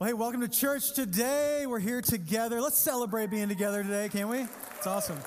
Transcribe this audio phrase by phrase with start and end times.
[0.00, 1.66] Well, hey, welcome to church today.
[1.66, 2.62] We're here together.
[2.62, 4.46] Let's celebrate being together today, can we?
[4.78, 5.18] It's awesome.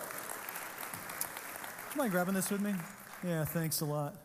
[1.93, 2.73] Am I grabbing this with me?
[3.23, 4.15] Yeah, thanks a lot.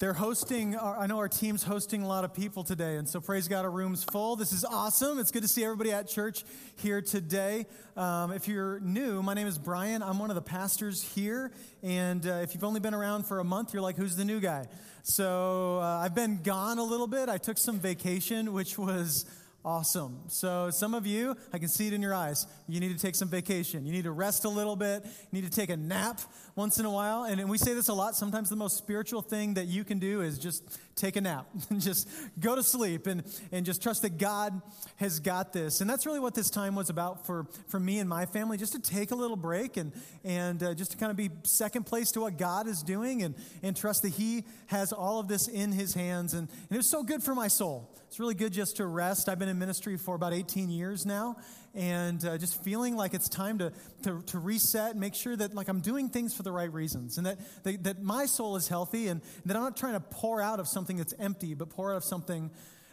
[0.00, 3.46] They're hosting, I know our team's hosting a lot of people today, and so praise
[3.46, 4.34] God, our room's full.
[4.34, 5.20] This is awesome.
[5.20, 6.44] It's good to see everybody at church
[6.78, 7.66] here today.
[7.96, 10.02] Um, if you're new, my name is Brian.
[10.02, 13.44] I'm one of the pastors here, and uh, if you've only been around for a
[13.44, 14.66] month, you're like, who's the new guy?
[15.04, 17.28] So uh, I've been gone a little bit.
[17.28, 19.26] I took some vacation, which was
[19.64, 20.20] Awesome.
[20.28, 22.46] So, some of you, I can see it in your eyes.
[22.68, 23.86] You need to take some vacation.
[23.86, 25.04] You need to rest a little bit.
[25.04, 26.20] You need to take a nap
[26.56, 27.24] once in a while.
[27.24, 28.14] And, and we say this a lot.
[28.14, 31.80] Sometimes the most spiritual thing that you can do is just take a nap and
[31.80, 34.60] just go to sleep and, and just trust that God
[34.96, 35.80] has got this.
[35.80, 38.72] And that's really what this time was about for, for me and my family, just
[38.72, 42.12] to take a little break and, and uh, just to kind of be second place
[42.12, 45.72] to what God is doing and, and trust that He has all of this in
[45.72, 46.34] His hands.
[46.34, 47.90] And, and it was so good for my soul.
[48.06, 49.28] It's really good just to rest.
[49.28, 51.36] I've been in ministry for about 18 years now,
[51.74, 53.72] and uh, just feeling like it's time to,
[54.02, 57.18] to, to reset and make sure that like I'm doing things for the right reasons,
[57.18, 60.40] and that, that, that my soul is healthy, and that I'm not trying to pour
[60.40, 62.50] out of something that's empty, but pour out of something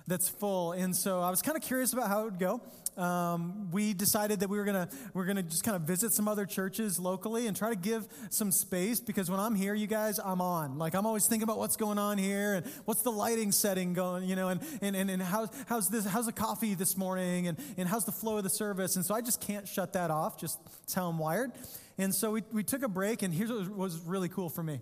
[0.07, 0.71] that's full.
[0.73, 2.61] And so I was kind of curious about how it would go.
[2.97, 6.27] Um, we decided that we were gonna we are gonna just kind of visit some
[6.27, 10.19] other churches locally and try to give some space because when I'm here, you guys,
[10.19, 10.77] I'm on.
[10.77, 14.25] Like I'm always thinking about what's going on here and what's the lighting setting going,
[14.25, 17.57] you know, and and and, and how, how's this how's the coffee this morning and
[17.77, 18.97] and how's the flow of the service.
[18.97, 20.37] And so I just can't shut that off.
[20.37, 21.51] Just that's how I'm wired.
[21.97, 24.79] And so we, we took a break, and here's what was really cool for me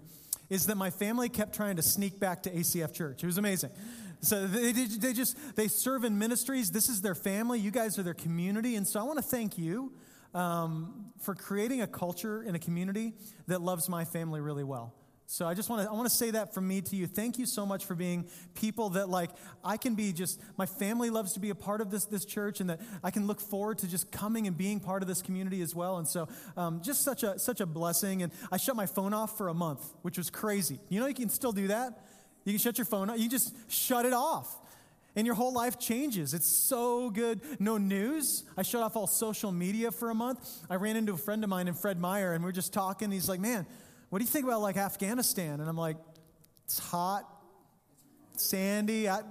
[0.49, 3.23] is that my family kept trying to sneak back to ACF Church.
[3.23, 3.69] It was amazing.
[4.21, 6.71] So they, they just, they serve in ministries.
[6.71, 7.59] This is their family.
[7.59, 8.75] You guys are their community.
[8.75, 9.93] And so I want to thank you
[10.33, 13.13] um, for creating a culture in a community
[13.47, 14.93] that loves my family really well.
[15.31, 17.05] So I just want to I want to say that from me to you.
[17.05, 19.29] Thank you so much for being people that like
[19.63, 22.61] I can be just my family loves to be a part of this this church
[22.61, 25.61] and that I can look forward to just coming and being part of this community
[25.61, 25.97] as well.
[25.97, 26.27] And so
[26.57, 28.23] um, just such a such a blessing.
[28.23, 30.79] And I shut my phone off for a month, which was crazy.
[30.89, 32.08] You know you can still do that.
[32.49, 33.19] You can shut your phone off.
[33.19, 34.55] You just shut it off.
[35.15, 36.33] And your whole life changes.
[36.33, 37.41] It's so good.
[37.59, 38.43] No news.
[38.57, 40.39] I shut off all social media for a month.
[40.69, 43.11] I ran into a friend of mine in Fred Meyer, and we are just talking.
[43.11, 43.67] He's like, Man,
[44.09, 45.59] what do you think about like Afghanistan?
[45.59, 45.97] And I'm like,
[46.65, 47.23] It's hot,
[48.37, 49.07] sandy.
[49.09, 49.21] I,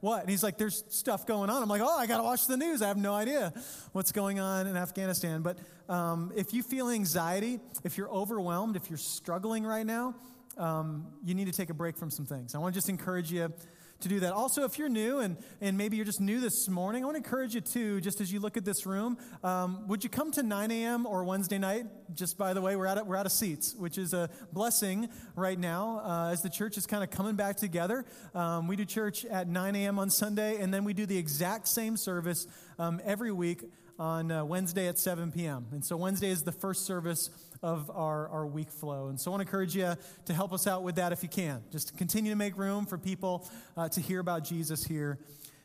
[0.00, 0.22] what?
[0.22, 1.62] And he's like, There's stuff going on.
[1.62, 2.82] I'm like, Oh, I got to watch the news.
[2.82, 3.52] I have no idea
[3.92, 5.42] what's going on in Afghanistan.
[5.42, 5.58] But
[5.88, 10.14] um, if you feel anxiety, if you're overwhelmed, if you're struggling right now,
[10.58, 12.54] um, you need to take a break from some things.
[12.54, 13.52] I want to just encourage you
[14.00, 14.32] to do that.
[14.32, 17.24] Also, if you're new and, and maybe you're just new this morning, I want to
[17.24, 20.42] encourage you too, just as you look at this room, um, would you come to
[20.42, 21.06] 9 a.m.
[21.06, 21.86] or Wednesday night?
[22.14, 25.08] Just by the way, we're out of, we're out of seats, which is a blessing
[25.36, 28.04] right now uh, as the church is kind of coming back together.
[28.34, 29.98] Um, we do church at 9 a.m.
[29.98, 32.46] on Sunday, and then we do the exact same service
[32.78, 33.62] um, every week
[33.98, 35.66] on uh, Wednesday at 7 p.m.
[35.72, 37.30] And so Wednesday is the first service
[37.62, 39.08] of our, our week flow.
[39.08, 39.94] And so I want to encourage you
[40.26, 41.62] to help us out with that if you can.
[41.70, 45.18] Just continue to make room for people uh, to hear about Jesus here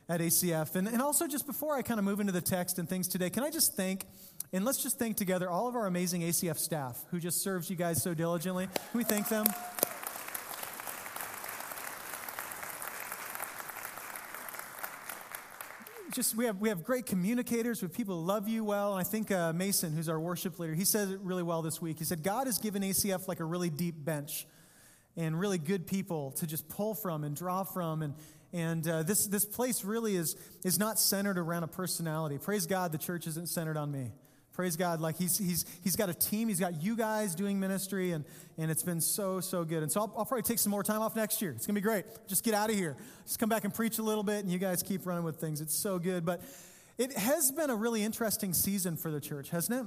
[0.08, 0.74] at ACF.
[0.74, 3.30] And, and also, just before I kind of move into the text and things today,
[3.30, 4.06] can I just thank,
[4.52, 7.76] and let's just thank together all of our amazing ACF staff who just serves you
[7.76, 8.66] guys so diligently.
[8.66, 9.46] Can we thank them?
[16.12, 18.92] Just we have we have great communicators with people who love you well.
[18.92, 21.80] And I think uh, Mason, who's our worship leader, he said it really well this
[21.80, 21.98] week.
[21.98, 24.46] He said God has given ACF like a really deep bench,
[25.16, 28.14] and really good people to just pull from and draw from, and
[28.52, 32.38] and uh, this this place really is is not centered around a personality.
[32.38, 34.12] Praise God, the church isn't centered on me.
[34.60, 35.00] Praise God.
[35.00, 36.48] Like he's, he's, he's got a team.
[36.48, 38.26] He's got you guys doing ministry, and,
[38.58, 39.82] and it's been so, so good.
[39.82, 41.52] And so I'll, I'll probably take some more time off next year.
[41.52, 42.04] It's going to be great.
[42.28, 42.94] Just get out of here.
[43.24, 45.62] Just come back and preach a little bit, and you guys keep running with things.
[45.62, 46.26] It's so good.
[46.26, 46.42] But
[46.98, 49.86] it has been a really interesting season for the church, hasn't it?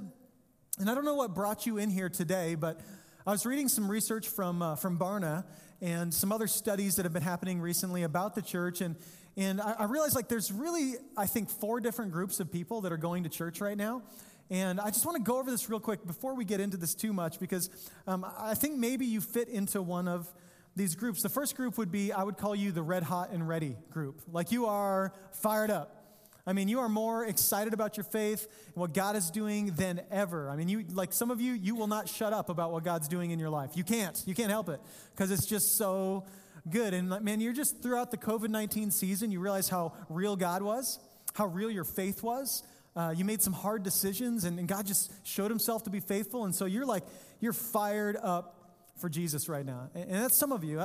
[0.80, 2.80] And I don't know what brought you in here today, but
[3.28, 5.46] I was reading some research from, uh, from Barna
[5.82, 8.82] and some other studies that have been happening recently about the church.
[8.82, 8.96] And,
[9.38, 12.92] and I, I realized like there's really, I think, four different groups of people that
[12.92, 14.02] are going to church right now.
[14.50, 16.94] And I just want to go over this real quick before we get into this
[16.94, 17.70] too much because
[18.08, 20.32] um, I think maybe you fit into one of
[20.76, 21.22] these groups.
[21.22, 24.22] The first group would be, I would call you the red hot and ready group.
[24.32, 26.04] Like you are fired up.
[26.46, 30.02] I mean, you are more excited about your faith and what God is doing than
[30.12, 30.50] ever.
[30.50, 33.08] I mean, you like some of you, you will not shut up about what God's
[33.08, 33.72] doing in your life.
[33.76, 34.22] You can't.
[34.26, 34.82] You can't help it
[35.16, 36.26] because it's just so
[36.70, 36.94] good.
[36.94, 41.00] And man, you're just throughout the COVID 19 season, you realize how real God was,
[41.34, 42.62] how real your faith was.
[42.96, 46.46] Uh, you made some hard decisions, and, and God just showed himself to be faithful.
[46.46, 47.04] And so you're like,
[47.40, 48.60] you're fired up
[49.00, 49.90] for Jesus right now.
[49.96, 50.82] And, and that's some of you.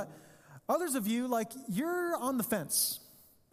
[0.68, 3.00] Others of you, like, you're on the fence.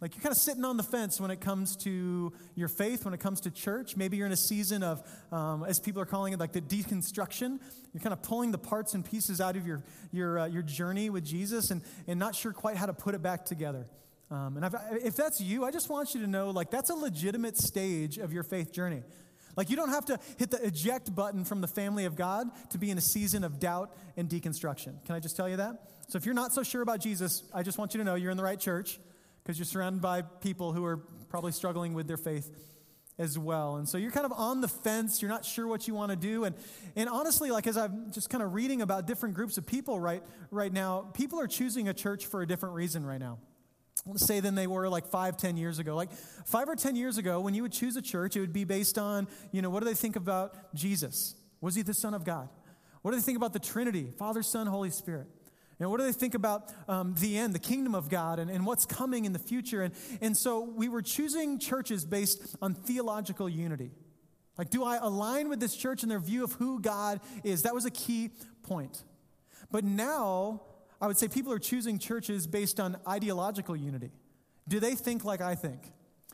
[0.00, 3.14] Like you're kind of sitting on the fence when it comes to your faith, when
[3.14, 3.96] it comes to church.
[3.96, 7.58] Maybe you're in a season of, um, as people are calling it, like the deconstruction.
[7.94, 9.82] You're kind of pulling the parts and pieces out of your,
[10.12, 13.22] your, uh, your journey with Jesus and, and not sure quite how to put it
[13.22, 13.86] back together.
[14.30, 14.74] Um, and I've,
[15.04, 18.32] if that's you, I just want you to know like that's a legitimate stage of
[18.32, 19.02] your faith journey.
[19.56, 22.78] Like you don't have to hit the eject button from the family of God to
[22.78, 25.04] be in a season of doubt and deconstruction.
[25.06, 25.76] Can I just tell you that?
[26.08, 28.30] So if you're not so sure about Jesus, I just want you to know you're
[28.30, 29.00] in the right church
[29.42, 32.50] because you're surrounded by people who are probably struggling with their faith
[33.18, 33.76] as well.
[33.76, 36.16] And so you're kind of on the fence, you're not sure what you want to
[36.16, 36.44] do.
[36.44, 36.54] And,
[36.96, 40.22] and honestly, like as I'm just kind of reading about different groups of people right,
[40.50, 43.38] right now, people are choosing a church for a different reason right now.
[44.16, 45.96] Say than they were like five, ten years ago.
[45.96, 46.12] Like
[46.44, 48.98] five or ten years ago, when you would choose a church, it would be based
[48.98, 51.34] on, you know, what do they think about Jesus?
[51.60, 52.48] Was he the Son of God?
[53.02, 55.26] What do they think about the Trinity, Father, Son, Holy Spirit?
[55.78, 58.64] And what do they think about um, the end, the kingdom of God, and, and
[58.64, 59.82] what's coming in the future?
[59.82, 63.90] And, and so we were choosing churches based on theological unity.
[64.56, 67.62] Like, do I align with this church in their view of who God is?
[67.62, 68.30] That was a key
[68.62, 69.02] point.
[69.70, 70.62] But now,
[71.00, 74.10] I would say people are choosing churches based on ideological unity.
[74.68, 75.92] Do they think like I think?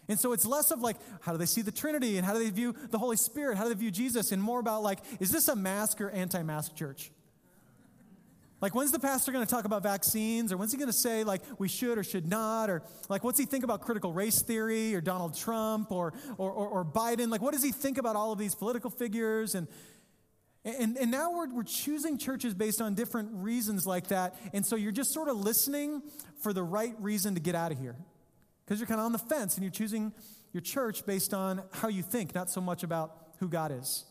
[0.09, 2.41] And so it's less of like, how do they see the Trinity and how do
[2.41, 3.56] they view the Holy Spirit?
[3.56, 4.32] How do they view Jesus?
[4.32, 7.11] And more about like, is this a mask or anti mask church?
[8.61, 10.53] Like, when's the pastor going to talk about vaccines?
[10.53, 12.70] Or when's he going to say, like, we should or should not?
[12.70, 16.69] Or, like, what's he think about critical race theory or Donald Trump or, or, or,
[16.69, 17.29] or Biden?
[17.29, 19.56] Like, what does he think about all of these political figures?
[19.56, 19.67] And,
[20.64, 24.37] and, and now we're, we're choosing churches based on different reasons like that.
[24.53, 26.03] And so you're just sort of listening
[26.41, 27.97] for the right reason to get out of here.
[28.64, 30.12] Because you're kind of on the fence and you're choosing
[30.53, 34.05] your church based on how you think, not so much about who God is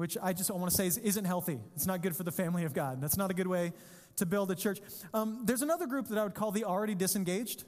[0.00, 1.60] which I just want to say is, isn't healthy.
[1.76, 3.02] It's not good for the family of God.
[3.02, 3.74] That's not a good way
[4.16, 4.80] to build a church.
[5.12, 7.64] Um, there's another group that I would call the already disengaged.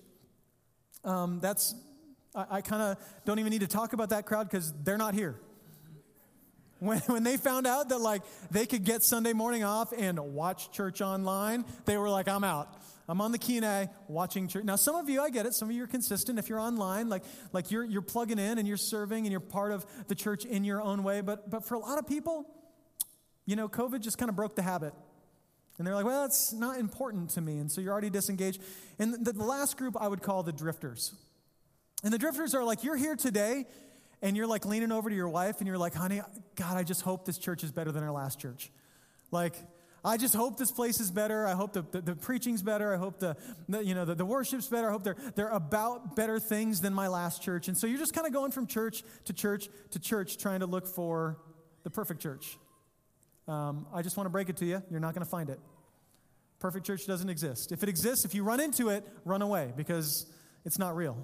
[1.04, 1.74] Um, that's,
[2.34, 2.96] I, I kind of
[3.26, 5.38] don't even need to talk about that crowd because they're not here.
[6.82, 10.72] When, when they found out that like they could get Sunday morning off and watch
[10.72, 12.76] church online, they were like, I'm out.
[13.08, 14.64] I'm on the Kenai watching church.
[14.64, 15.54] Now, some of you, I get it.
[15.54, 16.40] Some of you are consistent.
[16.40, 19.70] If you're online, like, like you're, you're plugging in and you're serving and you're part
[19.70, 21.20] of the church in your own way.
[21.20, 22.46] But, but for a lot of people,
[23.46, 24.92] you know, COVID just kind of broke the habit.
[25.78, 27.58] And they're like, well, it's not important to me.
[27.58, 28.60] And so you're already disengaged.
[28.98, 31.14] And the, the last group I would call the drifters.
[32.02, 33.66] And the drifters are like, you're here today
[34.22, 36.22] and you're like leaning over to your wife and you're like, honey,
[36.54, 38.70] God, I just hope this church is better than our last church.
[39.30, 39.56] Like,
[40.04, 41.46] I just hope this place is better.
[41.46, 42.92] I hope the, the, the preaching's better.
[42.92, 43.36] I hope the,
[43.68, 44.88] the you know, the, the, worship's better.
[44.88, 47.68] I hope they're, they're about better things than my last church.
[47.68, 50.66] And so you're just kind of going from church to church to church trying to
[50.66, 51.38] look for
[51.84, 52.58] the perfect church.
[53.46, 54.82] Um, I just want to break it to you.
[54.90, 55.60] You're not going to find it.
[56.58, 57.72] Perfect church doesn't exist.
[57.72, 60.26] If it exists, if you run into it, run away because
[60.64, 61.16] it's not real.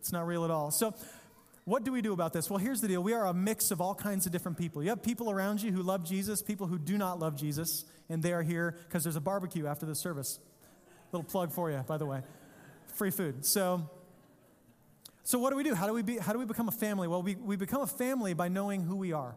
[0.00, 0.70] It's not real at all.
[0.70, 0.94] So
[1.66, 2.48] what do we do about this?
[2.48, 3.02] Well, here's the deal.
[3.02, 4.84] We are a mix of all kinds of different people.
[4.84, 8.22] You have people around you who love Jesus, people who do not love Jesus, and
[8.22, 10.38] they are here because there's a barbecue after the service.
[11.10, 12.22] Little plug for you, by the way.
[12.94, 13.44] Free food.
[13.44, 13.90] So,
[15.24, 15.74] so what do we do?
[15.74, 17.08] How do we, be, how do we become a family?
[17.08, 19.34] Well, we, we become a family by knowing who we are.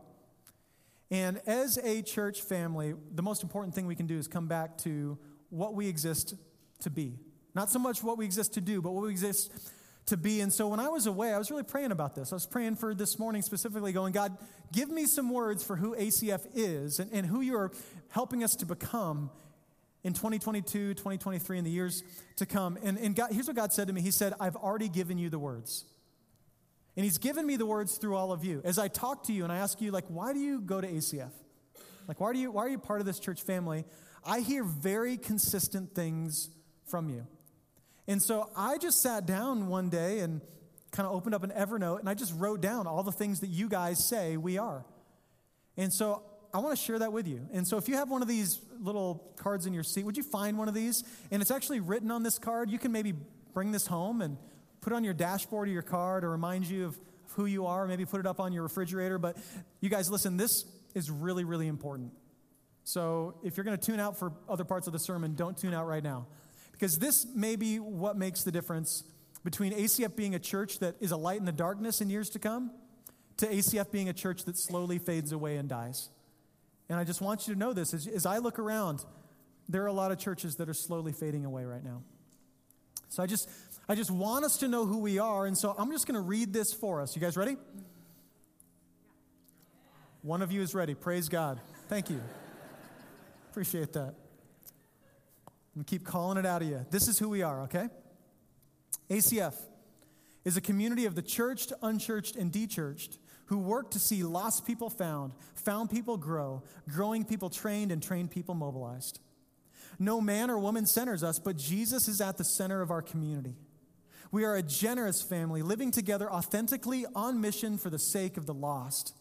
[1.10, 4.78] And as a church family, the most important thing we can do is come back
[4.80, 5.18] to
[5.50, 6.36] what we exist
[6.82, 7.18] to be.
[7.56, 9.52] Not so much what we exist to do, but what we exist
[10.10, 10.42] to be.
[10.42, 12.32] And so when I was away, I was really praying about this.
[12.32, 14.38] I was praying for this morning specifically, going, God,
[14.72, 17.72] give me some words for who ACF is and, and who you're
[18.10, 19.32] helping us to become
[20.04, 22.04] in 2022, 2023, and the years
[22.38, 22.78] to come.
[22.84, 25.30] And, and God, here's what God said to me He said, I've already given you
[25.30, 25.86] the words.
[26.96, 28.62] And He's given me the words through all of you.
[28.64, 30.88] As I talk to you and I ask you, like, why do you go to
[30.88, 31.32] ACF?
[32.08, 33.86] Like, why, do you, why are you part of this church family?
[34.26, 36.50] I hear very consistent things
[36.88, 37.28] from you.
[38.10, 40.42] And so I just sat down one day and
[40.92, 43.50] kind of opened up an Evernote and I just wrote down all the things that
[43.50, 44.84] you guys say we are.
[45.78, 47.48] And so I want to share that with you.
[47.54, 50.24] And so if you have one of these little cards in your seat, would you
[50.24, 51.04] find one of these?
[51.30, 52.72] And it's actually written on this card.
[52.72, 53.14] You can maybe
[53.54, 54.38] bring this home and
[54.82, 57.00] put it on your dashboard of your car to remind you of
[57.36, 59.20] who you are, maybe put it up on your refrigerator.
[59.20, 59.38] But
[59.82, 62.12] you guys, listen, this is really, really important.
[62.86, 65.76] So if you're going to tune out for other parts of the sermon, don't tune
[65.76, 66.26] out right now.
[66.80, 69.04] Because this may be what makes the difference
[69.44, 72.40] between ACF being a church that is a light in the darkness in years to
[72.40, 72.72] come
[73.38, 76.10] to ACF being a church that slowly fades away and dies.
[76.88, 79.04] And I just want you to know this as, as I look around,
[79.68, 82.02] there are a lot of churches that are slowly fading away right now.
[83.10, 83.50] So I just,
[83.90, 85.46] I just want us to know who we are.
[85.46, 87.14] And so I'm just going to read this for us.
[87.16, 87.58] You guys ready?
[90.22, 90.96] One of you is ready.
[90.96, 91.60] Praise God.
[91.90, 92.22] Thank you.
[93.52, 94.16] Appreciate that.
[95.80, 96.86] To keep calling it out of you.
[96.92, 97.88] This is who we are, okay?
[99.10, 99.54] ACF
[100.44, 104.90] is a community of the churched, unchurched, and dechurched who work to see lost people
[104.90, 109.20] found, found people grow, growing people trained, and trained people mobilized.
[109.98, 113.56] No man or woman centers us, but Jesus is at the center of our community.
[114.32, 118.54] We are a generous family living together authentically on mission for the sake of the
[118.54, 119.16] lost.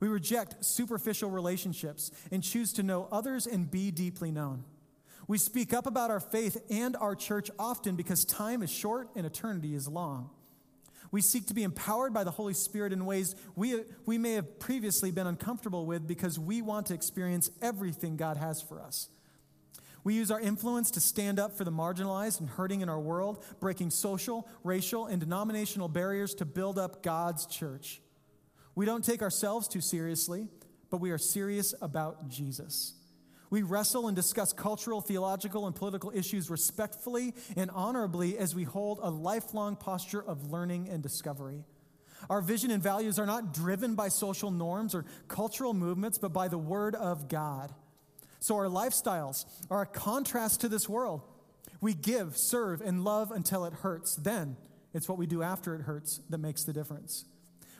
[0.00, 4.64] We reject superficial relationships and choose to know others and be deeply known.
[5.28, 9.24] We speak up about our faith and our church often because time is short and
[9.24, 10.30] eternity is long.
[11.10, 14.58] We seek to be empowered by the Holy Spirit in ways we, we may have
[14.58, 19.10] previously been uncomfortable with because we want to experience everything God has for us.
[20.04, 23.44] We use our influence to stand up for the marginalized and hurting in our world,
[23.60, 28.00] breaking social, racial, and denominational barriers to build up God's church.
[28.74, 30.48] We don't take ourselves too seriously,
[30.90, 32.94] but we are serious about Jesus.
[33.52, 38.98] We wrestle and discuss cultural, theological, and political issues respectfully and honorably as we hold
[39.02, 41.62] a lifelong posture of learning and discovery.
[42.30, 46.48] Our vision and values are not driven by social norms or cultural movements, but by
[46.48, 47.74] the Word of God.
[48.40, 51.20] So our lifestyles are a contrast to this world.
[51.82, 54.16] We give, serve, and love until it hurts.
[54.16, 54.56] Then
[54.94, 57.26] it's what we do after it hurts that makes the difference.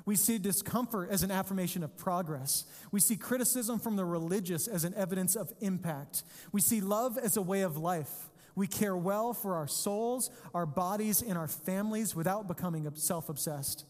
[0.04, 2.64] We see discomfort as an affirmation of progress.
[2.90, 6.24] We see criticism from the religious as an evidence of impact.
[6.50, 8.30] We see love as a way of life.
[8.54, 13.84] We care well for our souls, our bodies, and our families without becoming self obsessed.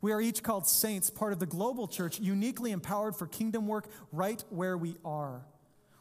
[0.00, 3.88] We are each called saints, part of the global church, uniquely empowered for kingdom work
[4.12, 5.42] right where we are.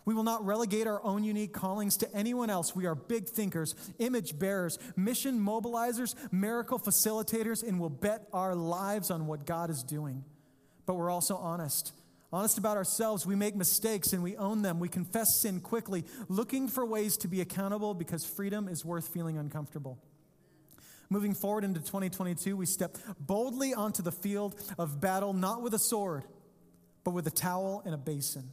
[0.06, 2.76] We will not relegate our own unique callings to anyone else.
[2.76, 9.10] We are big thinkers, image bearers, mission mobilizers, miracle facilitators, and will bet our lives
[9.10, 10.24] on what God is doing.
[10.86, 11.92] But we're also honest.
[12.32, 13.26] Honest about ourselves.
[13.26, 14.80] We make mistakes and we own them.
[14.80, 19.38] We confess sin quickly, looking for ways to be accountable because freedom is worth feeling
[19.40, 19.98] uncomfortable.
[21.10, 25.80] Moving forward into 2022, we step boldly onto the field of battle, not with a
[25.80, 26.26] sword,
[27.04, 28.52] but with a towel and a basin.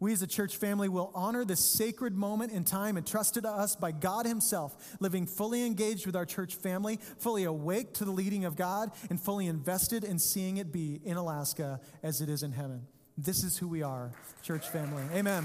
[0.00, 3.76] We as a church family will honor this sacred moment in time entrusted to us
[3.76, 8.46] by God Himself, living fully engaged with our church family, fully awake to the leading
[8.46, 12.52] of God, and fully invested in seeing it be in Alaska as it is in
[12.52, 12.86] heaven.
[13.18, 14.10] This is who we are,
[14.42, 15.02] church family.
[15.14, 15.44] Amen.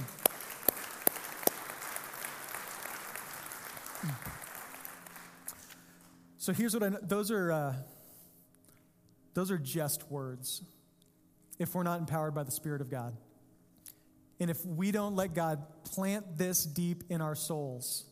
[6.37, 6.99] So here's what I know.
[7.01, 7.73] Those are, uh,
[9.33, 10.61] those are just words
[11.59, 13.17] if we're not empowered by the Spirit of God.
[14.39, 18.05] And if we don't let God plant this deep in our souls,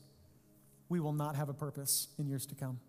[0.90, 2.80] we will not have a purpose in years to come.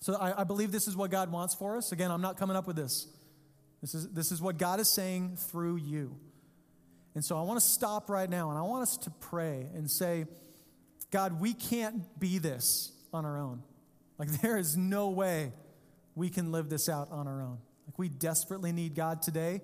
[0.00, 1.92] So I, I, believe this is what God wants for us.
[1.92, 3.08] Again, I'm not coming up with this.
[3.80, 6.16] This is, this is what God is saying through you.
[7.14, 9.90] And so I want to stop right now and I want us to pray and
[9.90, 10.26] say,
[11.10, 13.62] God, we can't be this on our own.
[14.18, 15.52] Like, there is no way
[16.14, 17.58] we can live this out on our own.
[17.86, 19.62] Like, we desperately need God today,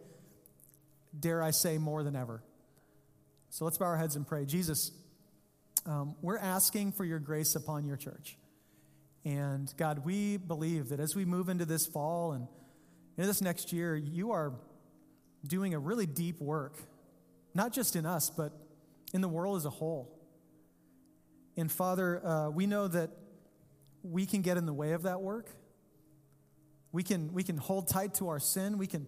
[1.19, 2.43] dare I say, more than ever.
[3.55, 4.47] So let's bow our heads and pray.
[4.47, 4.91] Jesus,
[5.87, 8.37] um, we're asking for your grace upon your church.
[9.25, 12.49] And God, we believe that as we move into this fall and
[13.17, 14.55] into this next year, you are
[15.47, 16.79] doing a really deep work,
[17.55, 18.51] not just in us, but
[19.13, 20.19] in the world as a whole.
[21.57, 23.11] And Father, uh, we know that
[24.03, 25.49] we can get in the way of that work.
[26.91, 28.79] We can, we can hold tight to our sin.
[28.79, 29.07] We can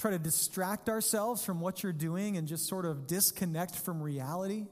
[0.00, 4.66] try to distract ourselves from what you're doing and just sort of disconnect from reality.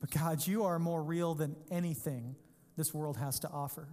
[0.00, 2.36] But God, you are more real than anything
[2.76, 3.88] this world has to offer.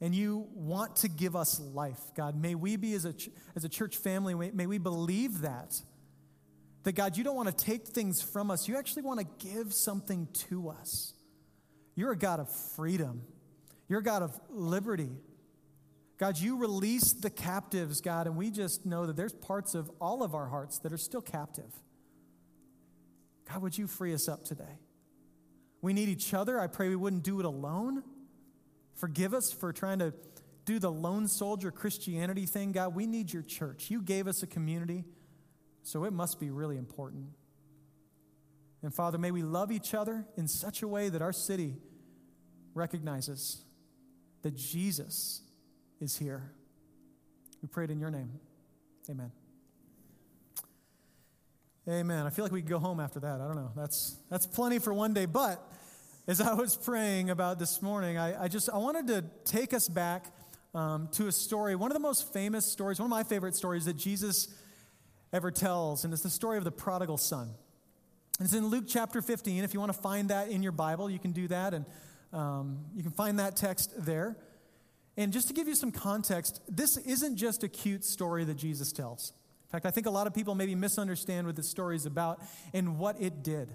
[0.00, 2.34] And you want to give us life, God.
[2.34, 3.14] May we be, as a,
[3.54, 5.80] as a church family, may we believe that.
[6.84, 8.66] That, God, you don't want to take things from us.
[8.66, 11.12] You actually want to give something to us.
[11.94, 13.22] You're a God of freedom,
[13.88, 15.10] you're a God of liberty.
[16.22, 20.22] God, you release the captives, God, and we just know that there's parts of all
[20.22, 21.74] of our hearts that are still captive.
[23.50, 24.78] God, would you free us up today?
[25.80, 26.60] We need each other.
[26.60, 28.04] I pray we wouldn't do it alone.
[28.94, 30.14] Forgive us for trying to
[30.64, 32.70] do the lone soldier Christianity thing.
[32.70, 33.90] God, we need your church.
[33.90, 35.02] You gave us a community,
[35.82, 37.30] so it must be really important.
[38.84, 41.78] And Father, may we love each other in such a way that our city
[42.74, 43.64] recognizes
[44.42, 45.42] that Jesus
[46.02, 46.42] is here.
[47.62, 48.32] We prayed in your name.
[49.08, 49.30] Amen.
[51.88, 52.26] Amen.
[52.26, 53.40] I feel like we could go home after that.
[53.40, 53.70] I don't know.
[53.76, 55.26] That's, that's plenty for one day.
[55.26, 55.64] But
[56.26, 59.88] as I was praying about this morning, I, I just I wanted to take us
[59.88, 60.26] back
[60.74, 63.84] um, to a story, one of the most famous stories, one of my favorite stories
[63.84, 64.48] that Jesus
[65.32, 67.50] ever tells, and it's the story of the prodigal son.
[68.38, 69.62] And it's in Luke chapter 15.
[69.62, 71.84] If you want to find that in your Bible, you can do that, and
[72.32, 74.36] um, you can find that text there.
[75.16, 78.92] And just to give you some context, this isn't just a cute story that Jesus
[78.92, 79.32] tells.
[79.66, 82.40] In fact, I think a lot of people maybe misunderstand what this story is about
[82.72, 83.72] and what it did.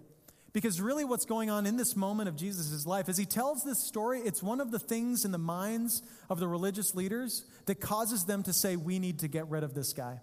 [0.53, 3.77] Because really, what's going on in this moment of Jesus' life, as he tells this
[3.77, 8.25] story, it's one of the things in the minds of the religious leaders that causes
[8.25, 10.21] them to say, We need to get rid of this guy.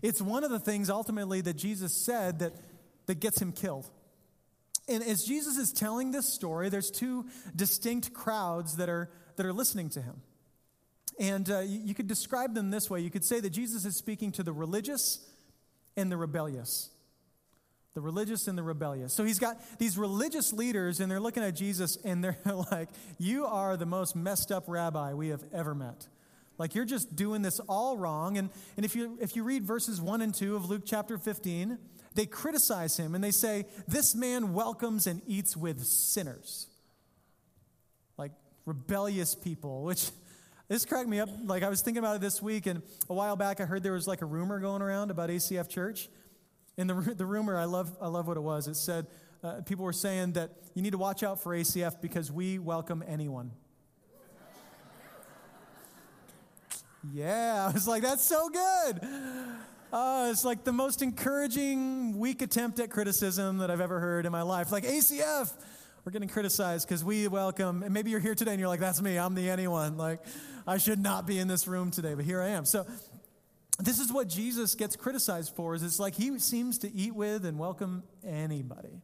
[0.00, 2.52] It's one of the things ultimately that Jesus said that,
[3.06, 3.90] that gets him killed.
[4.88, 9.52] And as Jesus is telling this story, there's two distinct crowds that are, that are
[9.52, 10.22] listening to him.
[11.18, 13.96] And uh, you, you could describe them this way you could say that Jesus is
[13.96, 15.26] speaking to the religious
[15.96, 16.90] and the rebellious.
[17.94, 19.12] The religious and the rebellious.
[19.12, 22.38] So he's got these religious leaders, and they're looking at Jesus, and they're
[22.70, 26.06] like, You are the most messed up rabbi we have ever met.
[26.58, 28.38] Like you're just doing this all wrong.
[28.38, 31.78] And, and if, you, if you read verses 1 and 2 of Luke chapter 15,
[32.14, 36.68] they criticize him and they say, This man welcomes and eats with sinners.
[38.64, 40.10] Rebellious people, which
[40.68, 41.28] this cracked me up.
[41.44, 43.92] Like I was thinking about it this week, and a while back I heard there
[43.92, 46.08] was like a rumor going around about ACF Church.
[46.78, 48.66] And the, the rumor, I love, I love what it was.
[48.66, 49.06] It said,
[49.44, 53.02] uh, people were saying that you need to watch out for ACF because we welcome
[53.06, 53.50] anyone.
[57.12, 59.00] yeah, I was like, that's so good.
[59.92, 64.32] Uh, it's like the most encouraging, weak attempt at criticism that I've ever heard in
[64.32, 64.72] my life.
[64.72, 65.52] Like, ACF,
[66.04, 69.00] we're getting criticized because we welcome, and maybe you're here today and you're like, that's
[69.00, 69.96] me, I'm the anyone.
[69.96, 70.20] Like,
[70.66, 72.64] I should not be in this room today, but here I am.
[72.64, 72.84] So,
[73.78, 77.44] this is what Jesus gets criticized for is it's like he seems to eat with
[77.44, 79.00] and welcome anybody.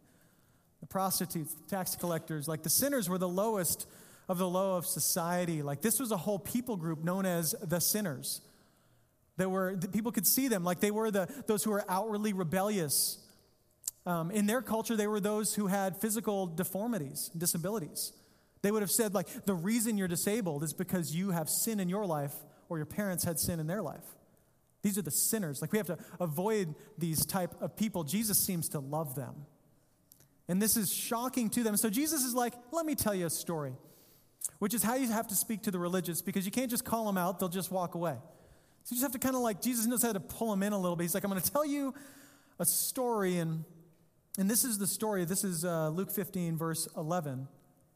[0.80, 3.88] The prostitutes, the tax collectors, like the sinners were the lowest
[4.28, 5.62] of the low of society.
[5.62, 8.42] Like this was a whole people group known as the sinners
[9.38, 13.18] that were people could see them like they were the those who were outwardly rebellious
[14.06, 18.12] um, in their culture they were those who had physical deformities and disabilities.
[18.62, 21.88] They would have said like the reason you're disabled is because you have sin in
[21.88, 22.34] your life
[22.68, 24.04] or your parents had sin in their life.
[24.82, 25.60] These are the sinners.
[25.60, 28.04] Like we have to avoid these type of people.
[28.04, 29.46] Jesus seems to love them.
[30.48, 31.76] And this is shocking to them.
[31.76, 33.74] So jesus is like let me tell you a story
[34.58, 37.06] which is how you have to speak to the religious because you can't just call
[37.06, 37.38] them out.
[37.38, 38.16] They'll just walk away.
[38.84, 40.72] So you just have to kind of like, Jesus knows how to pull them in
[40.72, 41.04] a little bit.
[41.04, 41.94] He's like, I'm going to tell you
[42.58, 43.38] a story.
[43.38, 43.64] And,
[44.36, 45.24] and this is the story.
[45.24, 47.48] This is uh, Luke 15, verse 11.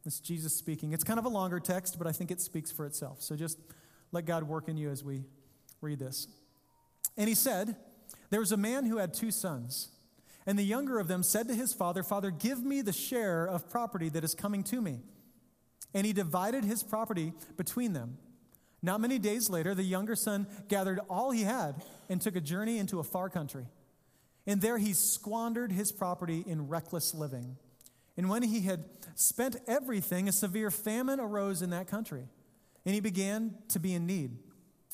[0.04, 0.92] This is Jesus speaking.
[0.92, 3.22] It's kind of a longer text, but I think it speaks for itself.
[3.22, 3.58] So just
[4.10, 5.24] let God work in you as we
[5.80, 6.26] read this.
[7.16, 7.76] And he said,
[8.30, 9.88] There was a man who had two sons.
[10.44, 13.70] And the younger of them said to his father, Father, give me the share of
[13.70, 15.00] property that is coming to me.
[15.94, 18.18] And he divided his property between them.
[18.82, 22.78] Not many days later, the younger son gathered all he had and took a journey
[22.78, 23.66] into a far country.
[24.46, 27.56] And there he squandered his property in reckless living.
[28.16, 32.28] And when he had spent everything, a severe famine arose in that country,
[32.84, 34.36] and he began to be in need.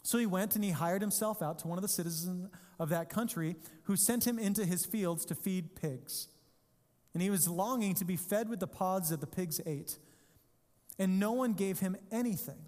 [0.03, 3.11] So he went and he hired himself out to one of the citizens of that
[3.11, 6.29] country, who sent him into his fields to feed pigs.
[7.13, 9.99] And he was longing to be fed with the pods that the pigs ate.
[10.99, 12.68] And no one gave him anything.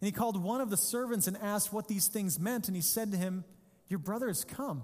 [0.00, 2.68] And he called one of the servants and asked what these things meant.
[2.68, 3.44] And he said to him,
[3.88, 4.82] Your brother has come,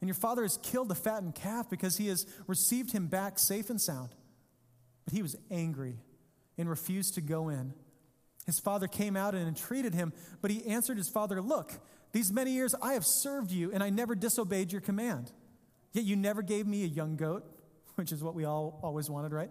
[0.00, 3.70] and your father has killed the fattened calf because he has received him back safe
[3.70, 4.10] and sound.
[5.04, 5.98] But he was angry
[6.58, 7.72] and refused to go in.
[8.46, 11.72] His father came out and entreated him, but he answered his father, Look,
[12.12, 15.32] these many years I have served you, and I never disobeyed your command.
[15.92, 17.44] Yet you never gave me a young goat,
[17.94, 19.50] which is what we all always wanted, right?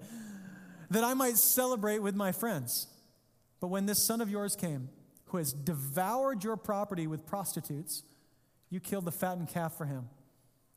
[0.90, 2.88] That I might celebrate with my friends.
[3.62, 4.90] But when this son of yours came,
[5.28, 8.04] who has devoured your property with prostitutes,
[8.70, 10.10] you killed the fattened calf for him.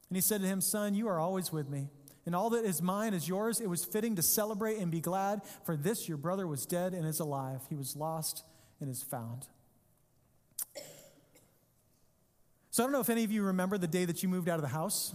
[0.09, 1.89] And he said to him, Son, you are always with me
[2.27, 3.61] and all that is mine is yours.
[3.61, 7.07] It was fitting to celebrate and be glad, for this your brother was dead and
[7.07, 7.61] is alive.
[7.69, 8.45] He was lost
[8.81, 9.47] and is found.
[12.71, 14.57] So I don't know if any of you remember the day that you moved out
[14.57, 15.15] of the house.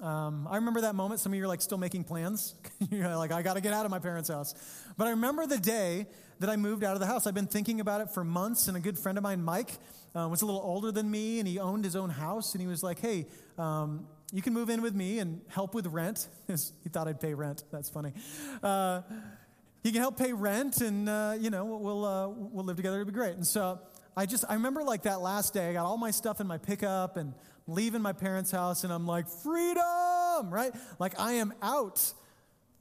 [0.00, 1.20] Um, I remember that moment.
[1.20, 2.54] Some of you are like still making plans.
[2.90, 4.54] You're like, I got to get out of my parents' house.
[4.96, 6.06] But I remember the day
[6.38, 7.26] that I moved out of the house.
[7.26, 9.72] I've been thinking about it for months, and a good friend of mine, Mike,
[10.14, 12.66] uh, was a little older than me, and he owned his own house, and he
[12.66, 13.26] was like, Hey,
[13.58, 16.28] um, you can move in with me and help with rent.
[16.48, 17.64] he thought I'd pay rent.
[17.70, 18.12] That's funny.
[18.62, 19.02] Uh,
[19.82, 23.00] he can help pay rent, and uh, you know we'll uh, we'll live together.
[23.00, 23.34] It'll be great.
[23.34, 23.80] And so
[24.16, 25.70] I just I remember like that last day.
[25.70, 27.34] I got all my stuff in my pickup and
[27.66, 30.72] leaving my parents' house, and I'm like freedom, right?
[30.98, 32.12] Like I am out.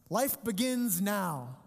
[0.10, 1.58] Life begins now.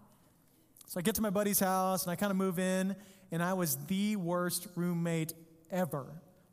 [0.87, 2.95] So I get to my buddy's house and I kind of move in,
[3.31, 5.33] and I was the worst roommate
[5.71, 6.05] ever.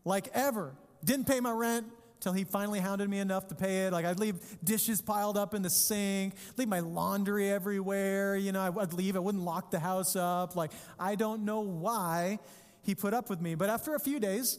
[0.04, 0.74] Like ever.
[1.04, 1.86] Didn't pay my rent,
[2.22, 3.92] till he finally hounded me enough to pay it.
[3.92, 8.36] Like I'd leave dishes piled up in the sink, leave my laundry everywhere.
[8.36, 9.16] You know, I'd leave.
[9.16, 10.56] I wouldn't lock the house up.
[10.56, 12.38] Like I don't know why
[12.82, 13.54] he put up with me.
[13.54, 14.58] But after a few days,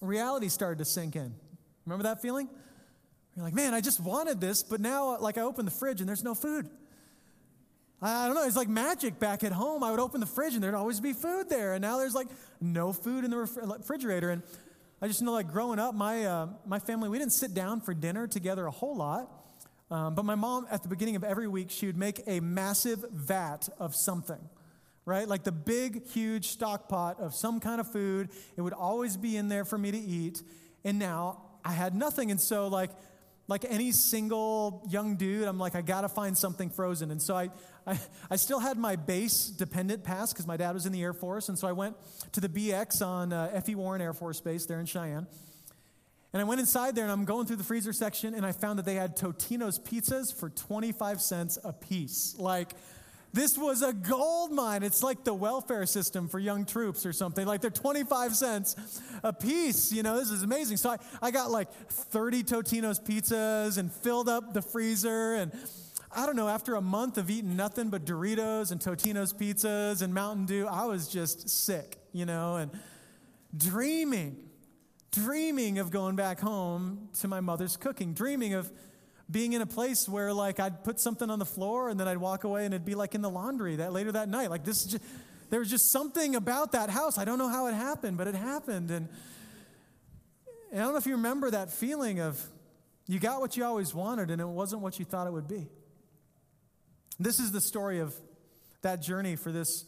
[0.00, 1.34] reality started to sink in.
[1.86, 2.48] Remember that feeling?
[3.36, 6.08] You're like, man, I just wanted this, but now, like, I open the fridge and
[6.08, 6.68] there's no food.
[8.02, 8.44] I don't know.
[8.44, 9.84] It's like magic back at home.
[9.84, 11.74] I would open the fridge and there'd always be food there.
[11.74, 12.26] And now there's like
[12.60, 14.30] no food in the refrigerator.
[14.30, 14.42] And
[15.00, 17.94] I just know, like growing up, my, uh, my family, we didn't sit down for
[17.94, 19.30] dinner together a whole lot.
[19.88, 23.04] Um, but my mom, at the beginning of every week, she would make a massive
[23.12, 24.40] vat of something,
[25.04, 25.26] right?
[25.26, 28.30] Like the big, huge stock pot of some kind of food.
[28.56, 30.42] It would always be in there for me to eat.
[30.84, 32.30] And now I had nothing.
[32.30, 32.90] And so, like,
[33.48, 37.10] like any single young dude, I'm like, I gotta find something frozen.
[37.10, 37.50] And so I,
[37.86, 37.98] I,
[38.30, 41.48] I still had my base dependent pass because my dad was in the Air Force.
[41.48, 41.96] And so I went
[42.32, 43.74] to the BX on uh, F.E.
[43.74, 45.26] Warren Air Force Base there in Cheyenne.
[46.32, 48.78] And I went inside there and I'm going through the freezer section and I found
[48.78, 52.34] that they had Totino's pizzas for 25 cents a piece.
[52.38, 52.72] Like,
[53.32, 54.82] this was a gold mine.
[54.82, 57.46] It's like the welfare system for young troops or something.
[57.46, 59.90] Like they're 25 cents a piece.
[59.90, 60.76] You know, this is amazing.
[60.76, 65.52] So I, I got like 30 Totino's pizzas and filled up the freezer and
[66.14, 70.12] I don't know, after a month of eating nothing but Doritos and Totino's pizzas and
[70.12, 72.70] Mountain Dew, I was just sick, you know, and
[73.56, 74.36] dreaming,
[75.10, 78.70] dreaming of going back home to my mother's cooking, dreaming of
[79.30, 82.18] being in a place where like I'd put something on the floor and then I'd
[82.18, 84.50] walk away and it'd be like in the laundry that later that night.
[84.50, 85.04] Like this just,
[85.50, 87.18] there was just something about that house.
[87.18, 88.90] I don't know how it happened, but it happened.
[88.90, 89.08] And,
[90.70, 92.42] and I don't know if you remember that feeling of
[93.06, 95.68] you got what you always wanted and it wasn't what you thought it would be.
[97.18, 98.14] This is the story of
[98.82, 99.84] that journey for this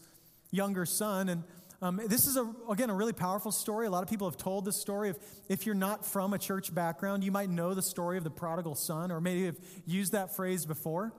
[0.51, 1.29] younger son.
[1.29, 1.43] And
[1.85, 3.85] um, this is, a, again, a really powerful story.
[3.85, 5.09] A lot of people have told this story.
[5.09, 5.17] If,
[5.49, 8.73] if you're not from a church background, you might know the story of the prodigal
[8.73, 11.13] son, or maybe have used that phrase before.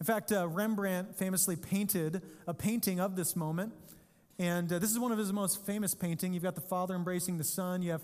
[0.00, 3.74] In fact, uh, Rembrandt famously painted a painting of this moment.
[4.38, 6.32] And uh, this is one of his most famous paintings.
[6.32, 7.82] You've got the father embracing the son.
[7.82, 8.02] You have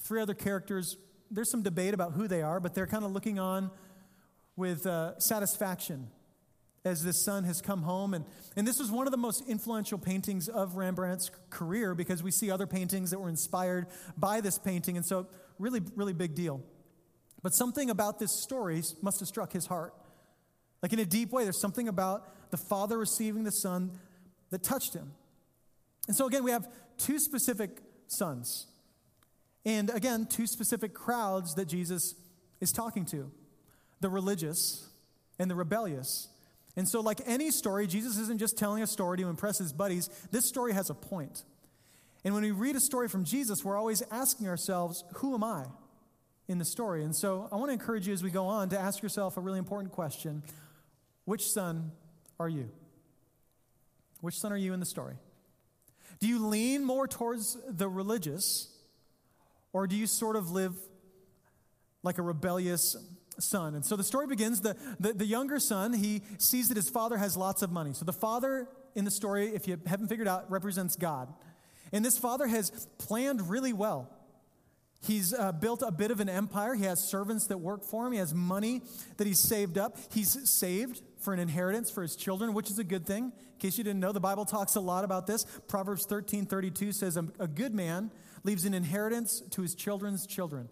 [0.00, 0.98] three other characters.
[1.30, 3.70] There's some debate about who they are, but they're kind of looking on
[4.56, 6.08] with uh, satisfaction
[6.86, 8.14] as this son has come home.
[8.14, 12.30] And, and this was one of the most influential paintings of Rembrandt's career because we
[12.30, 14.96] see other paintings that were inspired by this painting.
[14.96, 15.26] And so,
[15.58, 16.62] really, really big deal.
[17.42, 19.94] But something about this story must have struck his heart.
[20.80, 23.90] Like in a deep way, there's something about the father receiving the son
[24.50, 25.12] that touched him.
[26.06, 26.68] And so, again, we have
[26.98, 28.68] two specific sons.
[29.64, 32.14] And again, two specific crowds that Jesus
[32.60, 33.32] is talking to
[34.00, 34.88] the religious
[35.40, 36.28] and the rebellious.
[36.76, 40.10] And so, like any story, Jesus isn't just telling a story to impress his buddies.
[40.30, 41.44] This story has a point.
[42.22, 45.64] And when we read a story from Jesus, we're always asking ourselves, who am I
[46.48, 47.02] in the story?
[47.02, 49.40] And so, I want to encourage you as we go on to ask yourself a
[49.40, 50.42] really important question
[51.24, 51.92] Which son
[52.38, 52.68] are you?
[54.20, 55.14] Which son are you in the story?
[56.20, 58.68] Do you lean more towards the religious,
[59.72, 60.74] or do you sort of live
[62.02, 62.96] like a rebellious
[63.38, 63.74] son.
[63.74, 67.16] And so the story begins the, the, the, younger son, he sees that his father
[67.16, 67.92] has lots of money.
[67.92, 71.32] So the father in the story, if you haven't figured out, represents God.
[71.92, 74.10] And this father has planned really well.
[75.02, 76.74] He's uh, built a bit of an empire.
[76.74, 78.12] He has servants that work for him.
[78.12, 78.82] He has money
[79.18, 79.98] that he's saved up.
[80.12, 83.24] He's saved for an inheritance for his children, which is a good thing.
[83.24, 85.44] In case you didn't know, the Bible talks a lot about this.
[85.68, 88.10] Proverbs 13 32 says, A good man
[88.42, 90.68] leaves an inheritance to his children's children.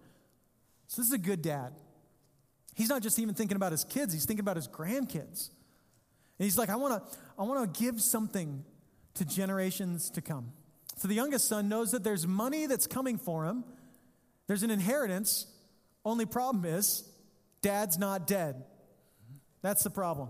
[0.88, 1.74] So this is a good dad.
[2.75, 5.51] He's not just even thinking about his kids, he's thinking about his grandkids.
[6.39, 8.65] And he's like, I want to I want to give something
[9.15, 10.53] to generations to come.
[10.97, 13.65] So the youngest son knows that there's money that's coming for him.
[14.47, 15.47] There's an inheritance.
[16.05, 17.09] Only problem is,
[17.63, 18.65] dad's not dead.
[19.63, 20.29] That's the problem.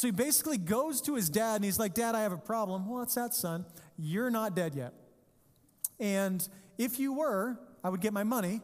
[0.00, 2.88] So he basically goes to his dad and he's like, Dad, I have a problem.
[2.88, 3.66] Well, what's that, son?
[3.98, 4.94] You're not dead yet.
[5.98, 6.46] And
[6.78, 8.62] if you were, I would get my money.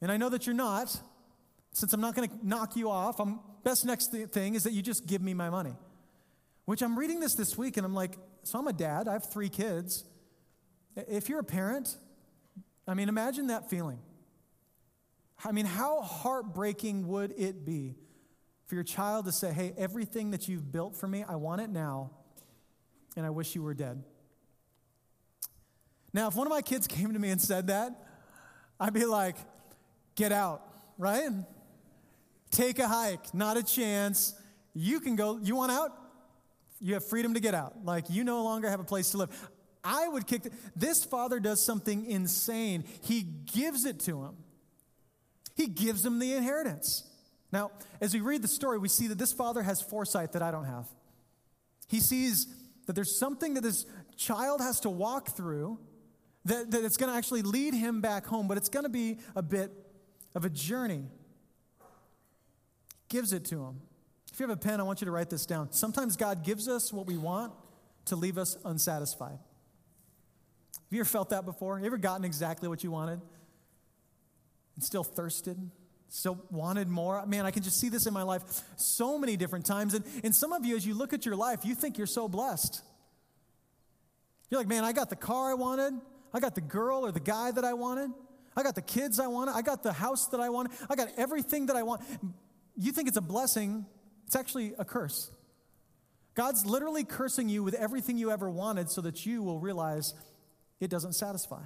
[0.00, 0.96] And I know that you're not.
[1.74, 4.80] Since I'm not going to knock you off, I'm best next thing is that you
[4.80, 5.74] just give me my money.
[6.66, 9.28] Which I'm reading this this week and I'm like, so I'm a dad, I have
[9.30, 10.04] three kids.
[10.96, 11.96] If you're a parent,
[12.86, 13.98] I mean, imagine that feeling.
[15.44, 17.96] I mean, how heartbreaking would it be
[18.66, 21.70] for your child to say, Hey, everything that you've built for me, I want it
[21.70, 22.12] now,
[23.16, 24.04] and I wish you were dead?
[26.12, 28.00] Now, if one of my kids came to me and said that,
[28.78, 29.36] I'd be like,
[30.14, 30.62] Get out,
[30.98, 31.30] right?
[32.54, 34.32] Take a hike, not a chance.
[34.74, 35.90] You can go, you want out?
[36.80, 37.84] You have freedom to get out.
[37.84, 39.50] Like, you no longer have a place to live.
[39.82, 40.44] I would kick.
[40.44, 42.84] The, this father does something insane.
[43.02, 44.36] He gives it to him.
[45.56, 47.02] He gives him the inheritance.
[47.50, 50.52] Now, as we read the story, we see that this father has foresight that I
[50.52, 50.86] don't have.
[51.88, 52.46] He sees
[52.86, 53.84] that there's something that this
[54.16, 55.80] child has to walk through
[56.44, 59.18] that, that it's going to actually lead him back home, but it's going to be
[59.34, 59.72] a bit
[60.36, 61.04] of a journey.
[63.14, 63.80] Gives it to him.
[64.32, 65.70] If you have a pen, I want you to write this down.
[65.70, 67.52] Sometimes God gives us what we want
[68.06, 69.38] to leave us unsatisfied.
[69.38, 71.78] Have you ever felt that before?
[71.78, 73.20] You ever gotten exactly what you wanted
[74.74, 75.56] and still thirsted?
[76.08, 77.24] Still wanted more?
[77.24, 78.42] Man, I can just see this in my life
[78.74, 79.94] so many different times.
[79.94, 82.28] And, and some of you, as you look at your life, you think you're so
[82.28, 82.82] blessed.
[84.50, 85.94] You're like, man, I got the car I wanted.
[86.32, 88.10] I got the girl or the guy that I wanted.
[88.56, 89.52] I got the kids I wanted.
[89.52, 90.72] I got the house that I wanted.
[90.90, 92.02] I got everything that I want.
[92.76, 93.86] You think it's a blessing,
[94.26, 95.30] it's actually a curse.
[96.34, 100.14] God's literally cursing you with everything you ever wanted so that you will realize
[100.80, 101.62] it doesn't satisfy.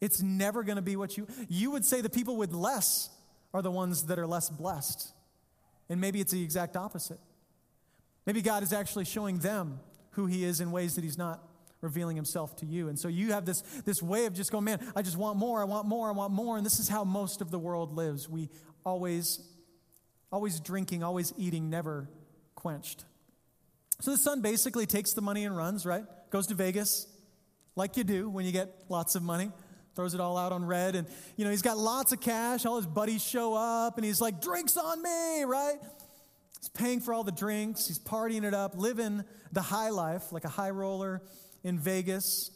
[0.00, 3.10] It's never going to be what you you would say the people with less
[3.52, 5.12] are the ones that are less blessed.
[5.90, 7.18] And maybe it's the exact opposite.
[8.24, 9.80] Maybe God is actually showing them
[10.12, 11.42] who he is in ways that he's not
[11.80, 12.88] revealing himself to you.
[12.88, 15.60] And so you have this, this way of just going, man, I just want more,
[15.60, 16.56] I want more, I want more.
[16.56, 18.28] And this is how most of the world lives.
[18.28, 18.50] We
[18.84, 19.40] always,
[20.32, 22.08] always drinking, always eating, never
[22.54, 23.04] quenched.
[24.00, 26.04] So the son basically takes the money and runs, right?
[26.30, 27.06] Goes to Vegas,
[27.76, 29.50] like you do when you get lots of money.
[29.96, 30.94] Throws it all out on red.
[30.94, 32.64] And, you know, he's got lots of cash.
[32.64, 35.78] All his buddies show up, and he's like, drinks on me, right?
[36.60, 37.88] He's paying for all the drinks.
[37.88, 41.22] He's partying it up, living the high life like a high roller
[41.64, 42.50] in Vegas.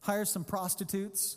[0.00, 1.36] Hires some prostitutes.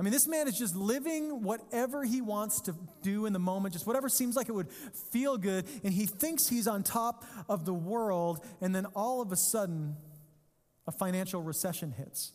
[0.00, 3.74] I mean, this man is just living whatever he wants to do in the moment,
[3.74, 4.72] just whatever seems like it would
[5.12, 5.66] feel good.
[5.84, 8.42] And he thinks he's on top of the world.
[8.62, 9.96] And then all of a sudden,
[10.86, 12.32] a financial recession hits.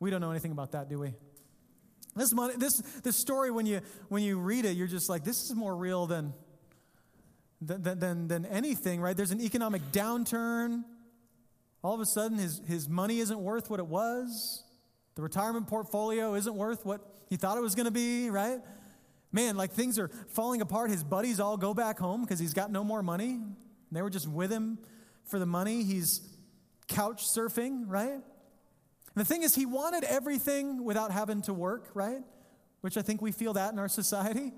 [0.00, 1.14] We don't know anything about that, do we?
[2.16, 5.44] This, money, this, this story, when you, when you read it, you're just like, this
[5.44, 6.34] is more real than,
[7.60, 9.16] than, than, than anything, right?
[9.16, 10.82] There's an economic downturn.
[11.84, 14.64] All of a sudden, his, his money isn't worth what it was.
[15.20, 18.58] The retirement portfolio isn't worth what he thought it was going to be, right?
[19.32, 20.88] Man, like things are falling apart.
[20.88, 23.38] His buddies all go back home because he's got no more money.
[23.92, 24.78] They were just with him
[25.26, 25.82] for the money.
[25.82, 26.26] He's
[26.88, 28.12] couch surfing, right?
[28.12, 28.22] And
[29.14, 32.22] the thing is, he wanted everything without having to work, right?
[32.80, 34.54] Which I think we feel that in our society.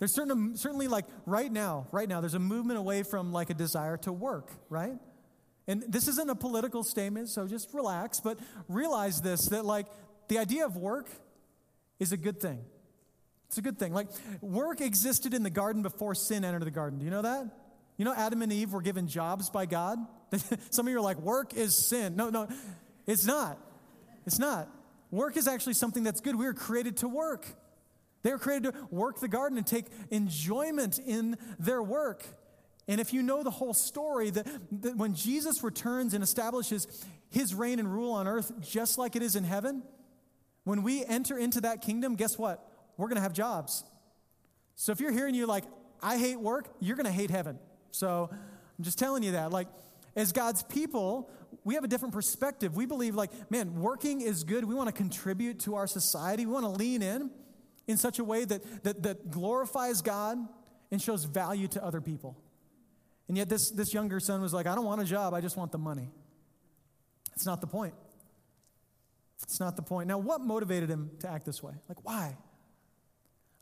[0.00, 3.48] There's certain, um, certainly like right now, right now, there's a movement away from like
[3.48, 4.98] a desire to work, right?
[5.68, 9.86] And this isn't a political statement, so just relax, but realize this that like
[10.28, 11.10] the idea of work
[12.00, 12.64] is a good thing.
[13.46, 13.92] It's a good thing.
[13.92, 14.08] Like
[14.40, 16.98] work existed in the garden before sin entered the garden.
[16.98, 17.46] Do you know that?
[17.98, 19.98] You know, Adam and Eve were given jobs by God?
[20.70, 22.16] Some of you are like, work is sin.
[22.16, 22.48] No, no,
[23.06, 23.58] it's not.
[24.26, 24.68] It's not.
[25.10, 26.36] Work is actually something that's good.
[26.36, 27.46] We were created to work.
[28.22, 32.24] They were created to work the garden and take enjoyment in their work.
[32.88, 34.46] And if you know the whole story, that,
[34.82, 36.88] that when Jesus returns and establishes
[37.30, 39.82] his reign and rule on earth just like it is in heaven,
[40.64, 42.66] when we enter into that kingdom, guess what?
[42.96, 43.84] We're going to have jobs.
[44.74, 45.64] So if you're here and you're like,
[46.02, 47.58] I hate work, you're going to hate heaven.
[47.90, 49.50] So I'm just telling you that.
[49.50, 49.68] Like,
[50.16, 51.30] as God's people,
[51.64, 52.74] we have a different perspective.
[52.74, 54.64] We believe, like, man, working is good.
[54.64, 56.46] We want to contribute to our society.
[56.46, 57.30] We want to lean in
[57.86, 60.38] in such a way that, that, that glorifies God
[60.90, 62.36] and shows value to other people.
[63.28, 65.56] And yet, this, this younger son was like, I don't want a job, I just
[65.56, 66.10] want the money.
[67.34, 67.94] It's not the point.
[69.42, 70.08] It's not the point.
[70.08, 71.72] Now, what motivated him to act this way?
[71.88, 72.36] Like, why?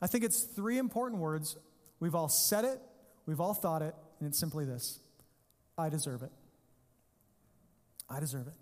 [0.01, 1.57] I think it's three important words.
[1.99, 2.79] We've all said it,
[3.25, 4.99] we've all thought it, and it's simply this
[5.77, 6.31] I deserve it.
[8.09, 8.53] I deserve it.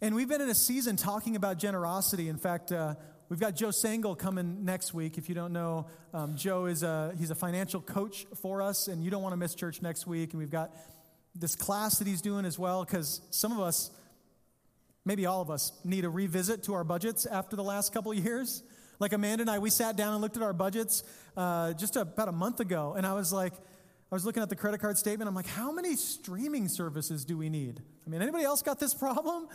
[0.00, 2.28] And we've been in a season talking about generosity.
[2.28, 2.94] In fact, uh,
[3.28, 5.18] we've got Joe Sangl coming next week.
[5.18, 9.04] If you don't know, um, Joe is a, he's a financial coach for us, and
[9.04, 10.32] you don't want to miss church next week.
[10.32, 10.74] And we've got
[11.34, 13.90] this class that he's doing as well, because some of us,
[15.04, 18.62] maybe all of us, need a revisit to our budgets after the last couple years.
[18.98, 21.04] Like Amanda and I, we sat down and looked at our budgets
[21.36, 23.52] uh, just about a month ago, and I was like,
[24.10, 25.28] I was looking at the credit card statement.
[25.28, 27.82] I'm like, how many streaming services do we need?
[28.06, 29.48] I mean, anybody else got this problem?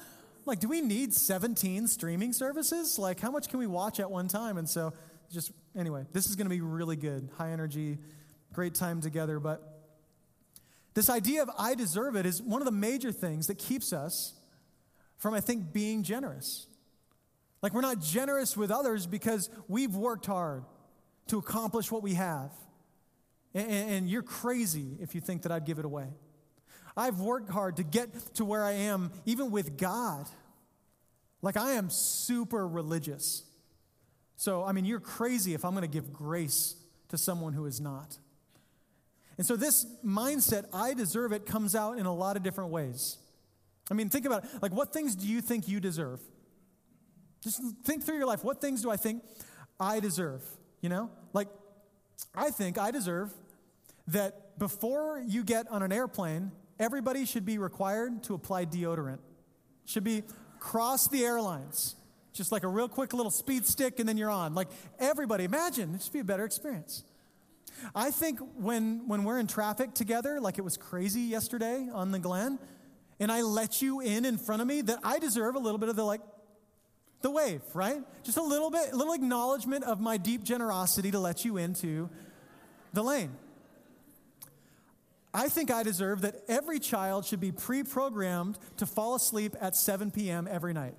[0.46, 3.00] Like, do we need 17 streaming services?
[3.00, 4.58] Like, how much can we watch at one time?
[4.58, 4.94] And so,
[5.32, 7.30] just anyway, this is going to be really good.
[7.38, 7.98] High energy,
[8.52, 9.40] great time together.
[9.40, 9.62] But
[10.94, 14.34] this idea of I deserve it is one of the major things that keeps us
[15.18, 16.68] from, I think, being generous.
[17.62, 20.66] Like, we're not generous with others because we've worked hard
[21.28, 22.52] to accomplish what we have.
[23.54, 26.08] And, and, you're crazy if you think that I'd give it away.
[26.96, 30.28] I've worked hard to get to where I am, even with God.
[31.42, 33.44] Like, I am super religious.
[34.36, 36.76] So, I mean, you're crazy if I'm going to give grace
[37.10, 38.18] to someone who is not.
[39.38, 43.18] And so, this mindset, I deserve it, comes out in a lot of different ways.
[43.90, 44.52] I mean, think about it.
[44.62, 46.22] Like, what things do you think you deserve?
[47.44, 48.44] Just think through your life.
[48.44, 49.24] What things do I think
[49.80, 50.42] I deserve?
[50.82, 51.10] You know?
[51.34, 51.50] Like,
[52.34, 53.34] I think I deserve
[54.08, 59.20] that before you get on an airplane, everybody should be required to apply deodorant.
[59.86, 60.24] Should be
[60.60, 61.96] cross the airlines.
[62.34, 64.56] Just like a real quick little speed stick and then you're on.
[64.56, 67.04] Like everybody, imagine, it should be a better experience.
[67.94, 72.20] I think when, when we're in traffic together, like it was crazy yesterday on the
[72.20, 72.60] Glenn,
[73.20, 75.90] and I let you in in front of me, that I deserve a little bit
[75.90, 76.22] of the like,
[77.22, 78.02] the wave, right?
[78.24, 82.10] Just a little bit, a little acknowledgement of my deep generosity to let you into
[82.94, 83.32] the lane.
[85.34, 89.76] I think I deserve that every child should be pre programmed to fall asleep at
[89.76, 90.48] 7 p.m.
[90.50, 90.96] every night.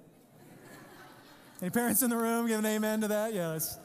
[1.63, 3.33] Any parents in the room give an amen to that?
[3.33, 3.79] Yes.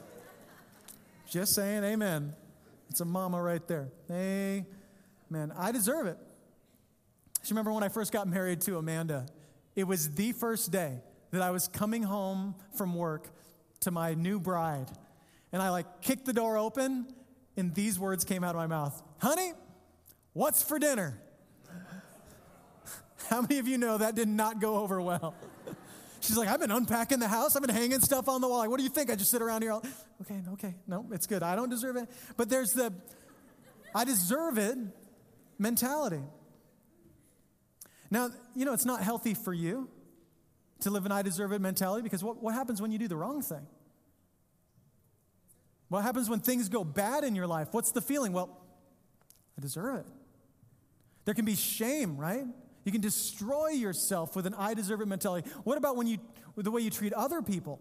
[1.30, 2.34] Just saying amen.
[2.88, 3.88] It's a mama right there.
[4.10, 5.52] Amen.
[5.56, 6.18] I deserve it.
[7.42, 9.26] I remember when I first got married to Amanda,
[9.76, 10.98] it was the first day
[11.30, 13.28] that I was coming home from work
[13.80, 14.88] to my new bride.
[15.52, 17.06] And I like kicked the door open,
[17.56, 19.52] and these words came out of my mouth Honey,
[20.32, 21.20] What's for dinner?
[23.28, 25.34] How many of you know that did not go over well?
[26.20, 27.56] She's like, I've been unpacking the house.
[27.56, 28.58] I've been hanging stuff on the wall.
[28.58, 29.10] Like, what do you think?
[29.10, 29.72] I just sit around here.
[29.72, 29.82] All,
[30.22, 31.42] okay, okay, no, it's good.
[31.42, 32.08] I don't deserve it.
[32.36, 32.92] But there's the
[33.94, 34.78] I deserve it
[35.58, 36.22] mentality.
[38.10, 39.88] Now, you know, it's not healthy for you
[40.80, 43.16] to live an I deserve it mentality because what, what happens when you do the
[43.16, 43.66] wrong thing?
[45.88, 47.68] What happens when things go bad in your life?
[47.72, 48.32] What's the feeling?
[48.32, 48.56] Well,
[49.58, 50.06] I deserve it.
[51.30, 52.44] There can be shame, right?
[52.84, 55.48] You can destroy yourself with an I deserve it mentality.
[55.62, 56.18] What about when you
[56.56, 57.80] the way you treat other people?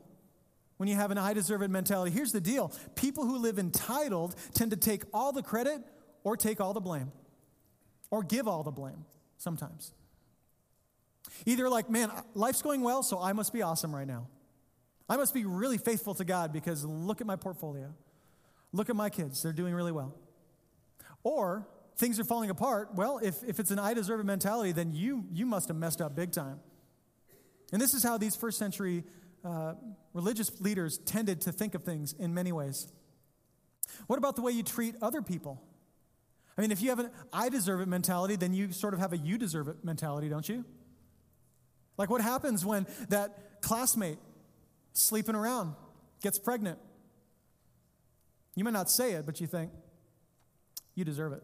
[0.77, 2.71] When you have an I deserve it mentality, here's the deal.
[2.93, 5.81] People who live entitled tend to take all the credit
[6.23, 7.11] or take all the blame.
[8.11, 9.03] Or give all the blame
[9.39, 9.93] sometimes.
[11.47, 14.27] Either like, man, life's going well, so I must be awesome right now.
[15.09, 17.95] I must be really faithful to God because look at my portfolio.
[18.73, 20.13] Look at my kids, they're doing really well.
[21.23, 21.67] Or
[21.99, 22.95] things are falling apart.
[22.95, 25.99] Well, if, if it's an I deserve it mentality, then you, you must have messed
[26.01, 26.61] up big time.
[27.73, 29.03] And this is how these first century
[29.43, 29.73] uh,
[30.13, 32.87] religious leaders tended to think of things in many ways.
[34.07, 35.61] What about the way you treat other people?
[36.57, 39.11] I mean, if you have an I deserve it mentality, then you sort of have
[39.11, 40.63] a you deserve it mentality, don't you?
[41.97, 44.19] Like, what happens when that classmate
[44.93, 45.75] sleeping around
[46.21, 46.79] gets pregnant?
[48.55, 49.71] You may not say it, but you think,
[50.95, 51.43] you deserve it.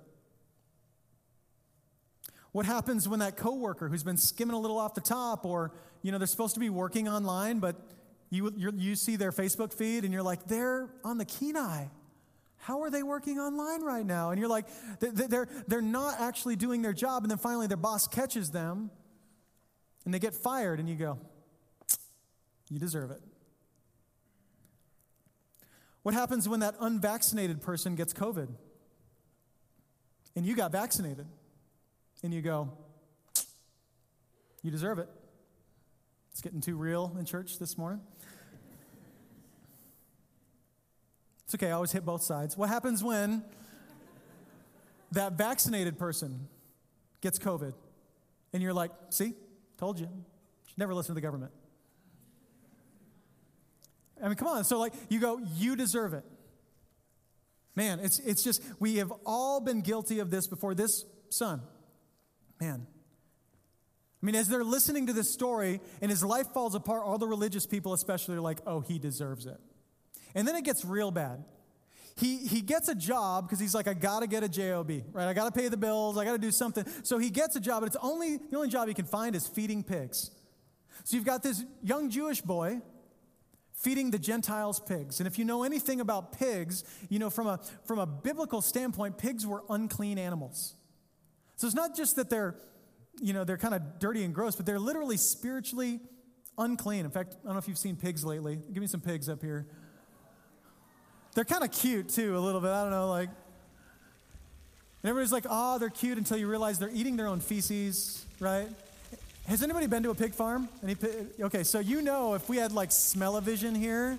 [2.55, 6.13] What happens when that coworker who's been skimming a little off the top, or you
[6.13, 7.75] know they're supposed to be working online, but
[8.29, 11.87] you you see their Facebook feed and you're like, they're on the Kenai.
[12.55, 14.29] How are they working online right now?
[14.29, 14.67] And you're like,
[15.01, 18.89] they're they're not actually doing their job, and then finally their boss catches them,
[20.05, 21.19] and they get fired, and you go,
[22.69, 23.19] you deserve it.
[26.03, 28.47] What happens when that unvaccinated person gets COVID?
[30.35, 31.25] and you got vaccinated,
[32.25, 32.69] and you go,
[34.63, 35.07] You deserve it.
[36.31, 38.01] It's getting too real in church this morning.
[41.45, 42.57] It's okay, I always hit both sides.
[42.57, 43.43] What happens when
[45.11, 46.47] that vaccinated person
[47.21, 47.73] gets COVID
[48.51, 49.33] and you're like, see,
[49.77, 50.09] told you,
[50.65, 51.51] should never listen to the government?
[54.21, 54.63] I mean, come on.
[54.63, 56.23] So, like, you go, you deserve it.
[57.75, 60.73] Man, it's, it's just, we have all been guilty of this before.
[60.73, 61.61] This son,
[62.59, 62.87] man.
[64.21, 67.27] I mean, as they're listening to this story and his life falls apart, all the
[67.27, 69.59] religious people, especially, are like, oh, he deserves it.
[70.33, 71.43] And then it gets real bad.
[72.17, 75.27] He, he gets a job because he's like, I gotta get a job, right?
[75.27, 76.85] I gotta pay the bills, I gotta do something.
[77.03, 79.45] So he gets a job, but it's only the only job he can find is
[79.47, 80.31] feeding pigs.
[81.03, 82.81] So you've got this young Jewish boy
[83.73, 85.19] feeding the Gentiles pigs.
[85.19, 89.17] And if you know anything about pigs, you know from a, from a biblical standpoint,
[89.17, 90.75] pigs were unclean animals.
[91.57, 92.55] So it's not just that they're,
[93.21, 95.99] you know, they're kind of dirty and gross, but they're literally spiritually
[96.57, 97.05] unclean.
[97.05, 98.59] In fact, I don't know if you've seen pigs lately.
[98.73, 99.65] Give me some pigs up here.
[101.33, 102.71] They're kind of cute too, a little bit.
[102.71, 103.29] I don't know, like.
[105.03, 108.67] And everybody's like, oh, they're cute until you realize they're eating their own feces, right?
[109.47, 110.67] Has anybody been to a pig farm?
[110.81, 110.95] Any,
[111.39, 114.17] okay, so you know if we had like smell-o-vision here,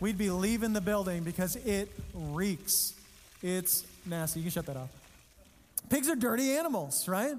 [0.00, 2.94] we'd be leaving the building because it reeks.
[3.42, 4.40] It's nasty.
[4.40, 4.97] You can shut that off.
[5.90, 7.34] Pigs are dirty animals, right?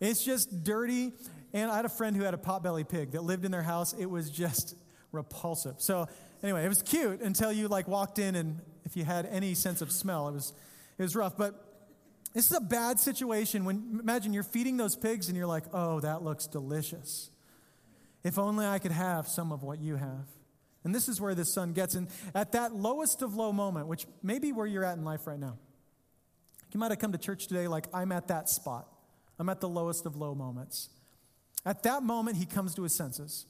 [0.00, 1.12] It's just dirty.
[1.52, 3.92] And I had a friend who had a potbelly pig that lived in their house.
[3.92, 4.76] It was just
[5.12, 5.76] repulsive.
[5.78, 6.08] So
[6.42, 9.82] anyway, it was cute until you like walked in and if you had any sense
[9.82, 10.52] of smell, it was
[10.98, 11.36] it was rough.
[11.36, 11.54] But
[12.34, 16.00] this is a bad situation when, imagine you're feeding those pigs and you're like, oh,
[16.00, 17.30] that looks delicious.
[18.22, 20.26] If only I could have some of what you have.
[20.84, 21.94] And this is where this son gets.
[21.94, 25.26] And at that lowest of low moment, which may be where you're at in life
[25.26, 25.58] right now,
[26.74, 28.86] you might have come to church today like, I'm at that spot.
[29.38, 30.90] I'm at the lowest of low moments.
[31.64, 33.46] At that moment, he comes to his senses,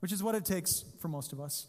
[0.00, 1.66] which is what it takes for most of us.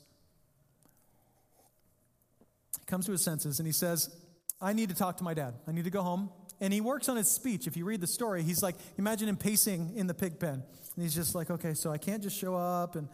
[2.79, 4.15] He comes to his senses and he says,
[4.61, 5.55] I need to talk to my dad.
[5.67, 6.29] I need to go home.
[6.61, 7.67] And he works on his speech.
[7.67, 10.63] If you read the story, he's like, imagine him pacing in the pig pen.
[10.95, 13.07] And he's just like, okay, so I can't just show up and,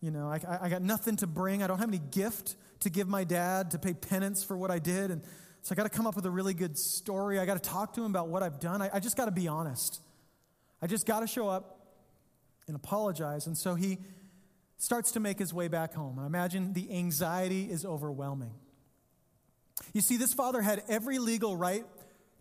[0.00, 1.62] you know, I, I got nothing to bring.
[1.62, 4.78] I don't have any gift to give my dad to pay penance for what I
[4.78, 5.10] did.
[5.10, 5.22] And
[5.64, 7.38] so I got to come up with a really good story.
[7.38, 8.82] I got to talk to him about what I've done.
[8.82, 9.98] I, I just got to be honest.
[10.82, 11.78] I just got to show up
[12.66, 13.46] and apologize.
[13.46, 13.96] And so he
[14.76, 16.18] starts to make his way back home.
[16.18, 18.52] I imagine the anxiety is overwhelming.
[19.94, 21.86] You see, this father had every legal right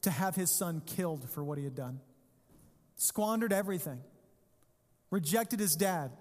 [0.02, 2.02] to have his son killed for what he had done,
[2.98, 4.02] squandered everything,
[5.12, 6.12] rejected his dad.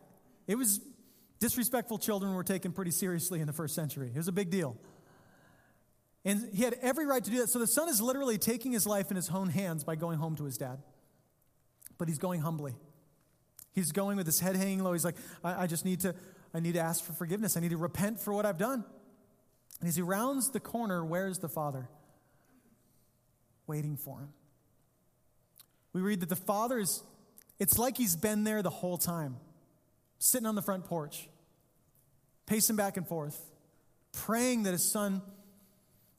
[0.46, 0.80] It was
[1.40, 4.12] disrespectful children were taken pretty seriously in the first century.
[4.14, 4.76] It was a big deal.
[6.24, 7.48] And he had every right to do that.
[7.48, 10.36] So the son is literally taking his life in his own hands by going home
[10.36, 10.78] to his dad.
[11.98, 12.74] But he's going humbly.
[13.72, 14.92] He's going with his head hanging low.
[14.92, 16.14] He's like, I, I just need to,
[16.54, 17.56] I need to ask for forgiveness.
[17.56, 18.84] I need to repent for what I've done.
[19.80, 21.88] And as he rounds the corner, where's the father?
[23.66, 24.28] Waiting for him.
[25.92, 27.02] We read that the father is,
[27.58, 29.36] it's like he's been there the whole time,
[30.18, 31.28] sitting on the front porch,
[32.46, 33.40] pacing back and forth,
[34.12, 35.22] praying that his son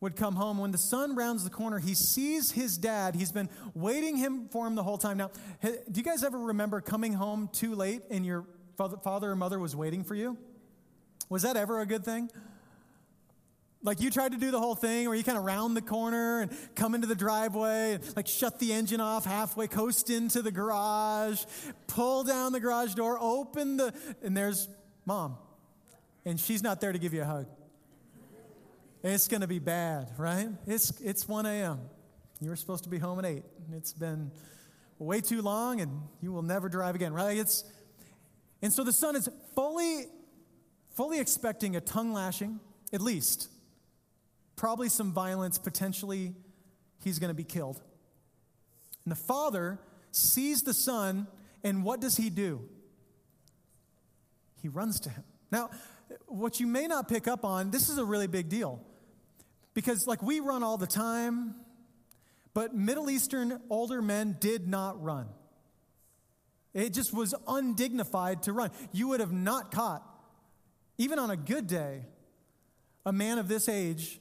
[0.03, 0.57] would come home.
[0.57, 3.15] When the son rounds the corner, he sees his dad.
[3.15, 5.17] He's been waiting him for him the whole time.
[5.17, 5.31] Now,
[5.61, 8.45] do you guys ever remember coming home too late and your
[8.75, 10.37] father or mother was waiting for you?
[11.29, 12.29] Was that ever a good thing?
[13.81, 16.41] Like you tried to do the whole thing where you kind of round the corner
[16.41, 20.51] and come into the driveway and like shut the engine off halfway, coast into the
[20.51, 21.43] garage,
[21.87, 24.67] pull down the garage door, open the, and there's
[25.05, 25.37] mom.
[26.25, 27.47] And she's not there to give you a hug.
[29.03, 30.47] It's going to be bad, right?
[30.65, 31.79] It's, it's 1 a.m.
[32.39, 33.43] You were supposed to be home at 8.
[33.73, 34.31] It's been
[34.97, 37.37] way too long and you will never drive again, right?
[37.37, 37.65] It's,
[38.61, 40.05] and so the son is fully,
[40.95, 42.59] fully expecting a tongue lashing,
[42.93, 43.49] at least
[44.55, 46.33] probably some violence, potentially
[47.03, 47.81] he's going to be killed.
[49.03, 49.79] And the father
[50.11, 51.27] sees the son,
[51.63, 52.61] and what does he do?
[54.61, 55.23] He runs to him.
[55.51, 55.69] Now,
[56.27, 58.79] what you may not pick up on, this is a really big deal.
[59.73, 61.55] Because, like, we run all the time,
[62.53, 65.27] but Middle Eastern older men did not run.
[66.73, 68.71] It just was undignified to run.
[68.91, 70.03] You would have not caught,
[70.97, 72.01] even on a good day,
[73.05, 74.19] a man of this age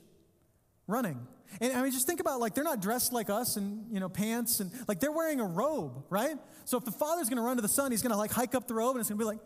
[0.87, 1.27] running.
[1.61, 4.09] And I mean, just think about like they're not dressed like us in you know
[4.09, 6.37] pants and like they're wearing a robe, right?
[6.65, 8.55] So if the father's going to run to the son, he's going to like hike
[8.55, 9.41] up the robe and it's going to be like,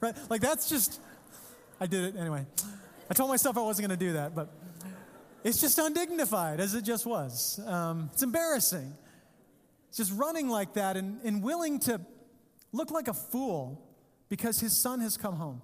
[0.00, 0.14] right?
[0.30, 1.00] Like that's just.
[1.82, 2.46] I did it anyway.
[3.10, 4.52] I told myself I wasn't going to do that, but
[5.44, 7.60] it's just undignified as it just was.
[7.66, 8.94] Um, it's embarrassing.
[9.92, 12.00] Just running like that and, and willing to
[12.72, 13.86] look like a fool
[14.28, 15.60] because his son has come home?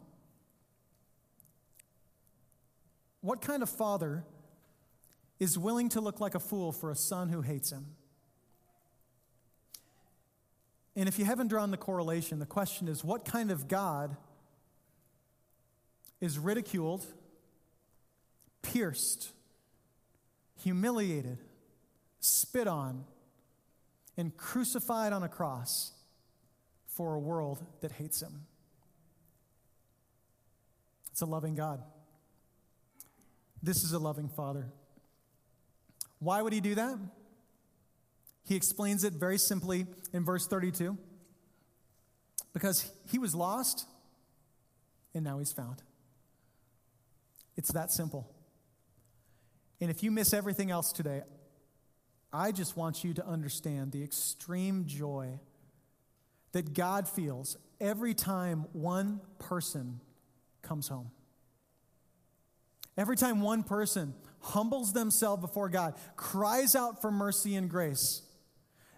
[3.22, 4.24] What kind of father
[5.39, 7.87] is willing to look like a fool for a son who hates him?
[10.95, 14.16] And if you haven't drawn the correlation, the question is what kind of God
[16.20, 17.05] is ridiculed,
[18.62, 19.33] pierced,
[20.63, 21.39] humiliated,
[22.21, 23.05] spit on,
[24.17, 25.93] and crucified on a cross
[26.87, 28.47] for a world that hates him?
[31.11, 31.83] It's a loving God.
[33.63, 34.67] This is a loving Father.
[36.19, 36.99] Why would he do that?
[38.45, 40.97] He explains it very simply in verse 32
[42.53, 43.87] because he was lost
[45.15, 45.83] and now he's found.
[47.57, 48.31] It's that simple.
[49.81, 51.22] And if you miss everything else today,
[52.33, 55.41] I just want you to understand the extreme joy
[56.53, 60.01] that God feels every time one person
[60.62, 61.11] comes home.
[62.97, 68.22] Every time one person humbles themselves before God, cries out for mercy and grace,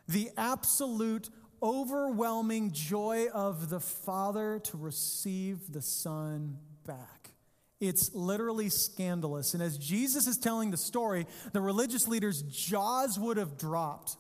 [0.07, 1.31] the absolute
[1.63, 7.18] overwhelming joy of the Father to receive the Son back.
[7.81, 9.55] It's literally scandalous.
[9.55, 14.17] And as Jesus is telling the story, the religious leaders' jaws would have dropped.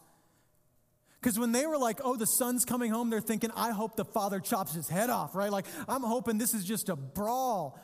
[1.21, 4.05] Because when they were like, oh, the son's coming home, they're thinking, I hope the
[4.05, 5.51] father chops his head off, right?
[5.51, 7.79] Like, I'm hoping this is just a brawl.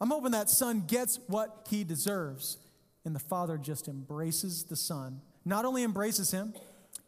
[0.00, 2.56] I'm hoping that son gets what he deserves.
[3.04, 5.20] And the father just embraces the son.
[5.44, 6.54] Not only embraces him,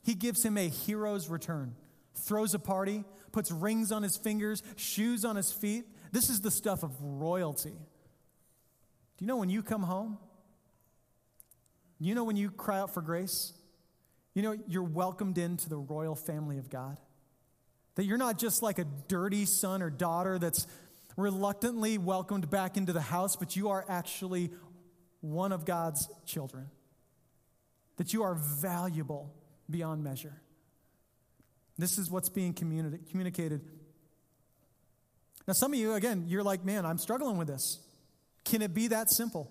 [0.02, 1.74] he gives him a hero's return,
[2.14, 5.84] throws a party, puts rings on his fingers, shoes on his feet.
[6.12, 7.72] This is the stuff of royalty.
[9.22, 10.18] You know when you come home?
[12.00, 13.52] You know when you cry out for grace?
[14.34, 16.98] You know you're welcomed into the royal family of God?
[17.94, 20.66] That you're not just like a dirty son or daughter that's
[21.16, 24.50] reluctantly welcomed back into the house, but you are actually
[25.20, 26.66] one of God's children.
[27.98, 29.32] That you are valuable
[29.70, 30.42] beyond measure.
[31.78, 33.60] This is what's being communi- communicated.
[35.46, 37.78] Now, some of you, again, you're like, man, I'm struggling with this.
[38.45, 39.51] Can it be that simple?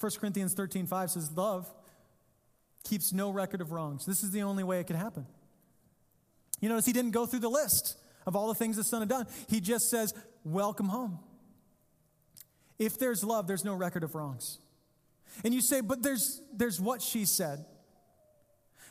[0.00, 1.72] 1 Corinthians 13 5 says, Love
[2.84, 4.06] keeps no record of wrongs.
[4.06, 5.26] This is the only way it could happen.
[6.60, 7.96] You notice he didn't go through the list
[8.26, 9.26] of all the things the Son had done.
[9.48, 11.18] He just says, Welcome home.
[12.78, 14.58] If there's love, there's no record of wrongs.
[15.44, 17.64] And you say, But there's, there's what she said.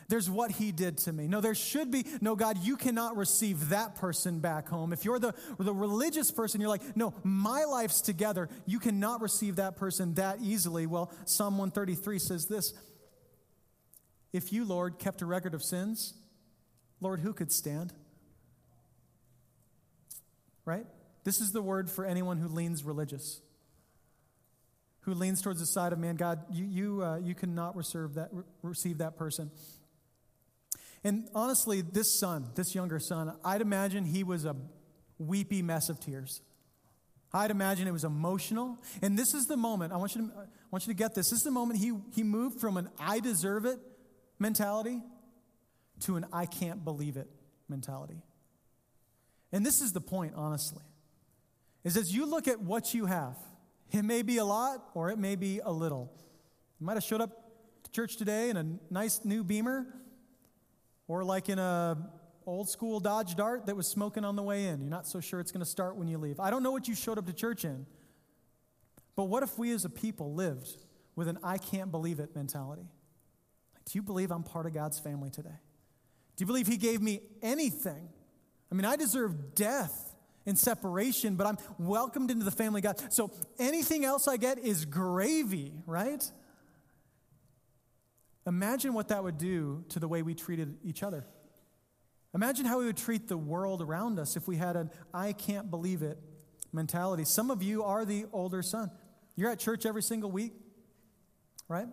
[0.09, 1.27] There's what he did to me.
[1.27, 4.93] No, there should be, no, God, you cannot receive that person back home.
[4.93, 8.47] If you're the, the religious person, you're like, no, my life's together.
[8.65, 10.85] You cannot receive that person that easily.
[10.85, 12.73] Well, Psalm 133 says this
[14.31, 16.13] If you, Lord, kept a record of sins,
[17.01, 17.93] Lord, who could stand?
[20.67, 20.85] right?
[21.23, 23.41] This is the word for anyone who leans religious,
[25.01, 26.17] who leans towards the side of man.
[26.17, 29.49] God, you, you, uh, you cannot reserve that, re- receive that person.
[31.03, 34.55] And honestly, this son, this younger son, I'd imagine he was a
[35.17, 36.41] weepy mess of tears.
[37.33, 38.77] I'd imagine it was emotional.
[39.01, 41.29] And this is the moment, I want you to, I want you to get this.
[41.29, 43.79] This is the moment he, he moved from an I deserve it
[44.39, 45.01] mentality
[46.01, 47.27] to an I can't believe it
[47.67, 48.21] mentality.
[49.51, 50.83] And this is the point, honestly,
[51.83, 53.37] is as you look at what you have,
[53.91, 56.11] it may be a lot or it may be a little.
[56.79, 57.31] You might have showed up
[57.83, 59.87] to church today in a nice new Beamer
[61.07, 61.97] or like in a
[62.45, 64.81] old school Dodge Dart that was smoking on the way in.
[64.81, 66.39] You're not so sure it's going to start when you leave.
[66.39, 67.85] I don't know what you showed up to church in.
[69.15, 70.69] But what if we as a people lived
[71.15, 72.87] with an I can't believe it mentality?
[73.73, 75.59] Like, do you believe I'm part of God's family today?
[76.35, 78.09] Do you believe He gave me anything
[78.71, 83.01] I mean, I deserve death and separation, but I'm welcomed into the family God.
[83.11, 86.23] So anything else I get is gravy, right?
[88.47, 91.25] Imagine what that would do to the way we treated each other.
[92.33, 95.69] Imagine how we would treat the world around us if we had an I can't
[95.69, 96.17] believe it
[96.71, 97.25] mentality.
[97.25, 98.89] Some of you are the older son.
[99.35, 100.53] You're at church every single week,
[101.67, 101.87] right?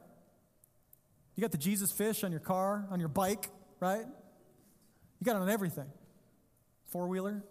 [1.34, 3.48] You got the Jesus fish on your car, on your bike,
[3.80, 4.04] right?
[5.20, 5.90] You got it on everything
[6.88, 7.42] four wheeler,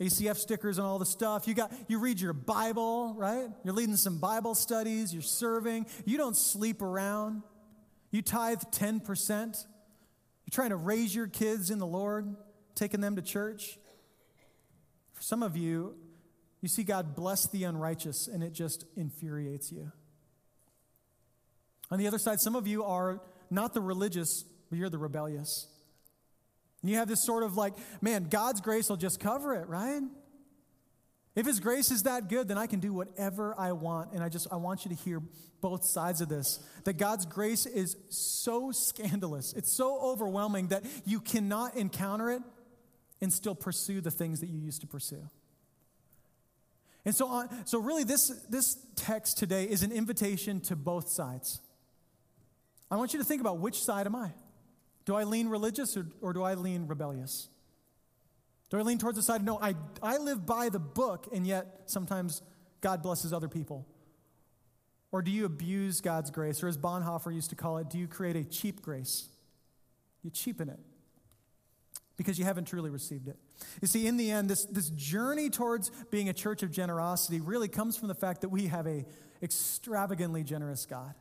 [0.00, 1.48] ACF stickers and all the stuff.
[1.48, 3.48] You got you read your Bible, right?
[3.64, 5.86] You're leading some Bible studies, you're serving.
[6.04, 7.42] You don't sleep around.
[8.10, 9.06] You tithe 10%.
[9.06, 12.34] You're trying to raise your kids in the Lord,
[12.74, 13.78] taking them to church.
[15.12, 15.96] For some of you,
[16.60, 19.92] you see God bless the unrighteous and it just infuriates you.
[21.90, 25.66] On the other side, some of you are not the religious, but you're the rebellious.
[26.82, 30.02] And you have this sort of like, man, God's grace will just cover it, right?
[31.38, 34.12] If his grace is that good, then I can do whatever I want.
[34.12, 35.22] And I just I want you to hear
[35.60, 36.58] both sides of this.
[36.82, 39.52] That God's grace is so scandalous.
[39.52, 42.42] It's so overwhelming that you cannot encounter it
[43.20, 45.28] and still pursue the things that you used to pursue.
[47.04, 51.60] And so on, so really this this text today is an invitation to both sides.
[52.90, 54.32] I want you to think about which side am I?
[55.04, 57.48] Do I lean religious or, or do I lean rebellious?
[58.70, 59.44] Do I lean towards the side?
[59.44, 62.42] No, I, I live by the book, and yet sometimes
[62.80, 63.86] God blesses other people.
[65.10, 66.62] Or do you abuse God's grace?
[66.62, 69.28] Or as Bonhoeffer used to call it, do you create a cheap grace?
[70.22, 70.78] You cheapen it
[72.18, 73.36] because you haven't truly received it.
[73.80, 77.68] You see, in the end, this, this journey towards being a church of generosity really
[77.68, 79.06] comes from the fact that we have a
[79.42, 81.14] extravagantly generous God.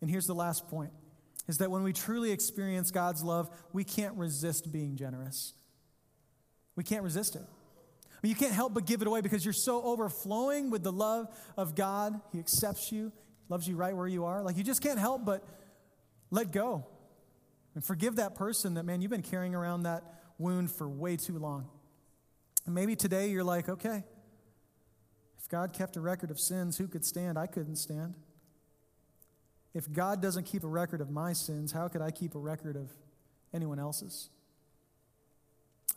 [0.00, 0.92] And here's the last point
[1.48, 5.54] is that when we truly experience God's love, we can't resist being generous.
[6.78, 7.42] We can't resist it.
[7.42, 10.92] I mean, you can't help but give it away because you're so overflowing with the
[10.92, 11.26] love
[11.56, 12.20] of God.
[12.30, 13.10] He accepts you,
[13.48, 14.44] loves you right where you are.
[14.44, 15.44] Like, you just can't help but
[16.30, 16.86] let go
[17.74, 20.04] and forgive that person that, man, you've been carrying around that
[20.38, 21.68] wound for way too long.
[22.64, 24.04] And maybe today you're like, okay,
[25.40, 27.36] if God kept a record of sins, who could stand?
[27.36, 28.14] I couldn't stand.
[29.74, 32.76] If God doesn't keep a record of my sins, how could I keep a record
[32.76, 32.88] of
[33.52, 34.30] anyone else's?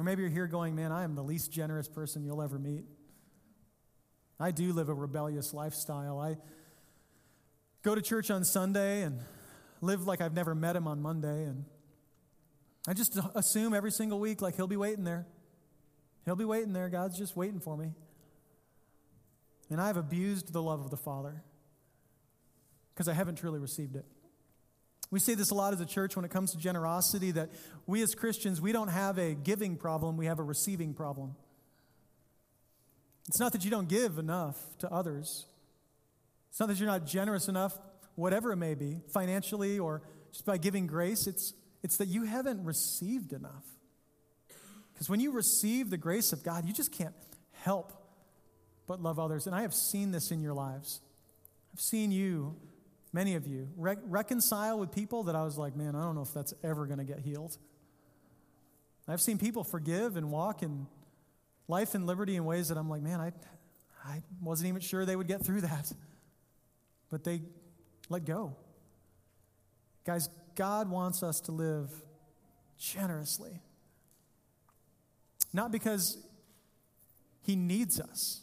[0.02, 2.86] Or maybe you're here going, man, I am the least generous person you'll ever meet.
[4.40, 6.18] I do live a rebellious lifestyle.
[6.18, 6.38] I
[7.84, 9.20] go to church on Sunday and
[9.80, 11.44] live like I've never met him on Monday.
[11.44, 11.66] And
[12.88, 15.28] I just assume every single week, like, he'll be waiting there.
[16.26, 16.90] He'll be waiting there.
[16.90, 17.92] God's just waiting for me.
[19.70, 21.44] And I've abused the love of the Father
[22.96, 24.06] because I haven't truly received it.
[25.12, 27.50] We say this a lot as a church when it comes to generosity that
[27.86, 31.36] we as Christians, we don't have a giving problem, we have a receiving problem.
[33.28, 35.46] It's not that you don't give enough to others,
[36.50, 37.78] it's not that you're not generous enough,
[38.16, 40.02] whatever it may be, financially or
[40.32, 41.28] just by giving grace.
[41.28, 41.54] It's,
[41.84, 43.66] it's that you haven't received enough.
[44.94, 47.16] Because when you receive the grace of God, you just can't
[47.54, 47.94] help
[48.88, 49.48] but love others.
[49.48, 51.02] And I have seen this in your lives.
[51.74, 52.58] I've seen you
[53.14, 56.22] many of you, re- reconcile with people that I was like, man, I don't know
[56.22, 57.58] if that's ever going to get healed.
[59.08, 60.88] I've seen people forgive and walk in
[61.68, 63.32] life and liberty in ways that I'm like, man, I,
[64.06, 65.92] I wasn't even sure they would get through that.
[67.10, 67.42] But they
[68.10, 68.56] let go.
[70.06, 71.92] Guys, God wants us to live
[72.78, 73.62] generously.
[75.54, 76.18] Not because
[77.44, 78.42] He needs us,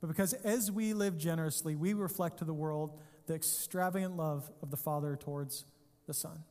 [0.00, 4.70] but because as we live generously, we reflect to the world the extravagant love of
[4.70, 5.64] the Father towards
[6.06, 6.44] the Son.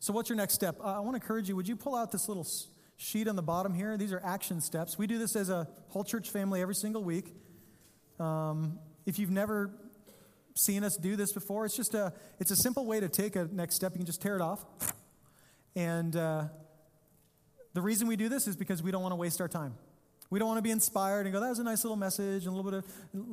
[0.00, 0.76] So, what's your next step?
[0.80, 1.56] Uh, I want to encourage you.
[1.56, 2.46] Would you pull out this little
[2.96, 3.96] sheet on the bottom here?
[3.96, 4.98] These are action steps.
[4.98, 7.34] We do this as a whole church family every single week.
[8.20, 9.70] Um, if you've never
[10.54, 13.48] seen us do this before, it's just a it's a simple way to take a
[13.50, 13.92] next step.
[13.92, 14.64] You can just tear it off,
[15.74, 16.44] and uh,
[17.72, 19.74] the reason we do this is because we don't want to waste our time.
[20.34, 22.48] We don't want to be inspired and go, that was a nice little message and
[22.48, 22.86] a little bit of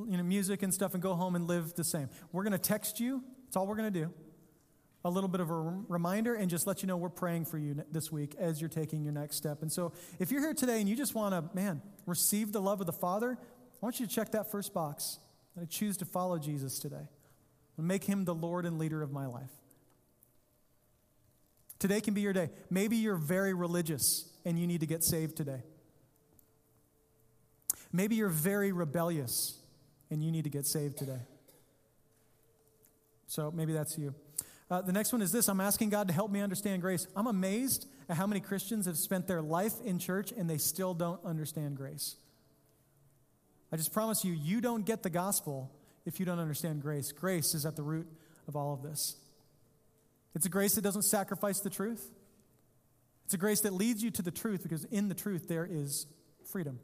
[0.07, 2.09] you know, music and stuff and go home and live the same.
[2.31, 3.23] We're going to text you.
[3.45, 4.13] That's all we're going to do.
[5.03, 5.55] A little bit of a
[5.87, 9.03] reminder and just let you know we're praying for you this week as you're taking
[9.03, 9.63] your next step.
[9.63, 12.81] And so if you're here today and you just want to, man, receive the love
[12.81, 15.17] of the Father, I want you to check that first box.
[15.59, 17.07] I choose to follow Jesus today
[17.77, 19.49] and make him the Lord and leader of my life.
[21.79, 22.51] Today can be your day.
[22.69, 25.63] Maybe you're very religious and you need to get saved today.
[27.93, 29.57] Maybe you're very rebellious
[30.09, 31.19] and you need to get saved today.
[33.27, 34.13] So maybe that's you.
[34.69, 37.07] Uh, the next one is this I'm asking God to help me understand grace.
[37.15, 40.93] I'm amazed at how many Christians have spent their life in church and they still
[40.93, 42.15] don't understand grace.
[43.71, 45.71] I just promise you, you don't get the gospel
[46.05, 47.11] if you don't understand grace.
[47.11, 48.07] Grace is at the root
[48.47, 49.15] of all of this.
[50.35, 52.09] It's a grace that doesn't sacrifice the truth,
[53.25, 56.05] it's a grace that leads you to the truth because in the truth there is
[56.51, 56.79] freedom.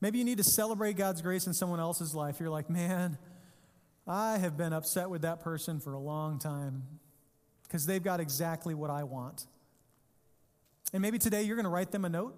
[0.00, 2.38] Maybe you need to celebrate God's grace in someone else's life.
[2.38, 3.18] You're like, man,
[4.06, 6.84] I have been upset with that person for a long time
[7.64, 9.46] because they've got exactly what I want.
[10.92, 12.36] And maybe today you're going to write them a note,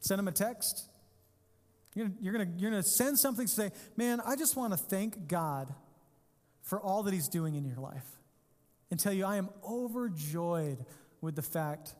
[0.00, 0.88] send them a text.
[1.94, 5.72] You're going you're to, send something to say, man, I just want to thank God
[6.62, 8.06] for all that He's doing in your life
[8.90, 10.84] and tell you I am overjoyed
[11.20, 11.94] with the fact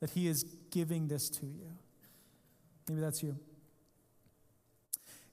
[0.00, 1.72] that He is giving this to you.
[2.88, 3.38] Maybe that's you.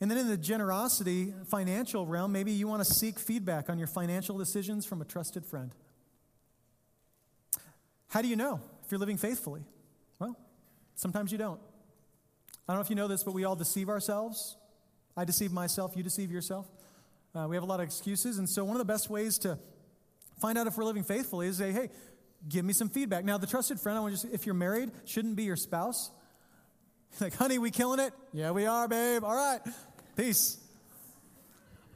[0.02, 3.88] And then in the generosity financial realm, maybe you want to seek feedback on your
[3.88, 5.72] financial decisions from a trusted friend.
[8.10, 9.62] How do you know if you're living faithfully?
[10.20, 10.36] Well,
[10.96, 11.60] sometimes you don't.
[12.68, 14.58] I don't know if you know this, but we all deceive ourselves.
[15.16, 16.68] I deceive myself, you deceive yourself.
[17.36, 18.40] Uh, we have a lot of excuses.
[18.40, 19.58] And so, one of the best ways to
[20.40, 21.90] find out if we're living faithfully is say, hey,
[22.50, 23.24] give me some feedback.
[23.24, 26.12] Now, the trusted friend, I want to just, if you're married, shouldn't be your spouse.
[27.20, 28.14] Like, honey, we killing it?
[28.32, 29.26] Yeah, we are, babe.
[29.26, 29.60] All right.
[30.22, 30.60] Peace.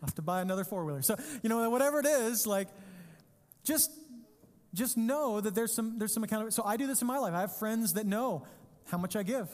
[0.02, 1.04] i have to buy another four wheeler.
[1.04, 2.70] So, you know, whatever it is, like,
[3.64, 3.92] just
[4.74, 6.56] just know that there's some there's some accountability.
[6.56, 7.36] So I do this in my life.
[7.36, 8.44] I have friends that know
[8.90, 9.48] how much I give,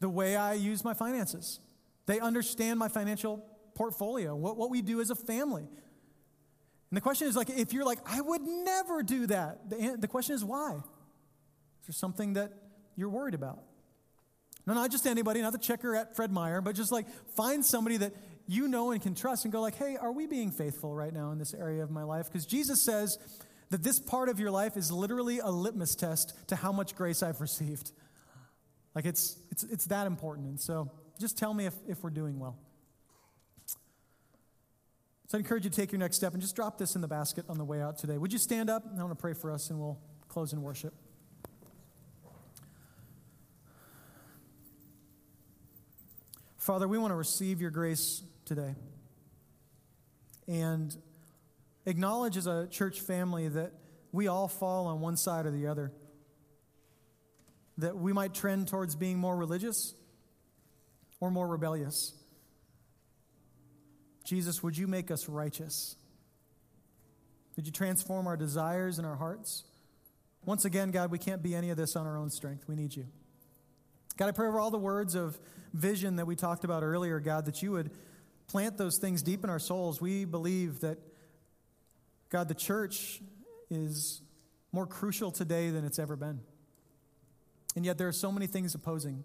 [0.00, 1.60] the way I use my finances.
[2.06, 3.44] They understand my financial
[3.74, 5.62] portfolio, what, what we do as a family.
[5.62, 10.08] And the question is like, if you're like, I would never do that, the, the
[10.08, 10.76] question is why?
[10.76, 12.52] Is there something that
[12.96, 13.62] you're worried about?
[14.66, 17.96] No, not just anybody, not the checker at Fred Meyer, but just like find somebody
[17.98, 18.12] that
[18.46, 21.30] you know and can trust and go like, hey, are we being faithful right now
[21.30, 22.26] in this area of my life?
[22.26, 23.18] Because Jesus says
[23.70, 27.22] that this part of your life is literally a litmus test to how much grace
[27.22, 27.92] I've received.
[28.94, 30.48] Like it's, it's, it's that important.
[30.48, 32.58] And so just tell me if, if we're doing well.
[35.28, 37.08] So I encourage you to take your next step and just drop this in the
[37.08, 38.18] basket on the way out today.
[38.18, 38.82] Would you stand up?
[38.84, 40.92] I want to pray for us and we'll close in worship.
[46.60, 48.74] Father, we want to receive your grace today
[50.46, 50.94] and
[51.86, 53.72] acknowledge as a church family that
[54.12, 55.90] we all fall on one side or the other.
[57.78, 59.94] That we might trend towards being more religious
[61.18, 62.12] or more rebellious.
[64.24, 65.96] Jesus, would you make us righteous?
[67.56, 69.64] Would you transform our desires and our hearts?
[70.44, 72.68] Once again, God, we can't be any of this on our own strength.
[72.68, 73.06] We need you.
[74.20, 75.40] God, I pray over all the words of
[75.72, 77.90] vision that we talked about earlier, God, that you would
[78.48, 79.98] plant those things deep in our souls.
[79.98, 80.98] We believe that,
[82.28, 83.22] God, the church
[83.70, 84.20] is
[84.72, 86.40] more crucial today than it's ever been.
[87.74, 89.24] And yet there are so many things opposing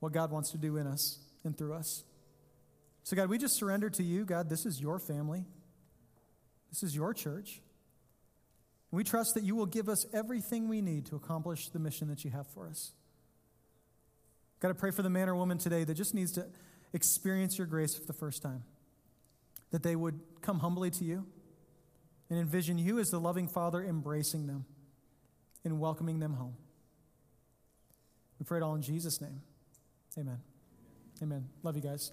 [0.00, 2.04] what God wants to do in us and through us.
[3.04, 4.26] So, God, we just surrender to you.
[4.26, 5.46] God, this is your family,
[6.68, 7.62] this is your church.
[8.90, 12.22] We trust that you will give us everything we need to accomplish the mission that
[12.22, 12.92] you have for us.
[14.60, 16.46] God, I pray for the man or woman today that just needs to
[16.92, 18.64] experience your grace for the first time,
[19.70, 21.26] that they would come humbly to you
[22.30, 24.64] and envision you as the loving Father embracing them
[25.64, 26.56] and welcoming them home.
[28.38, 29.40] We pray it all in Jesus' name.
[30.16, 30.38] Amen.
[31.22, 31.48] Amen.
[31.62, 32.12] Love you guys.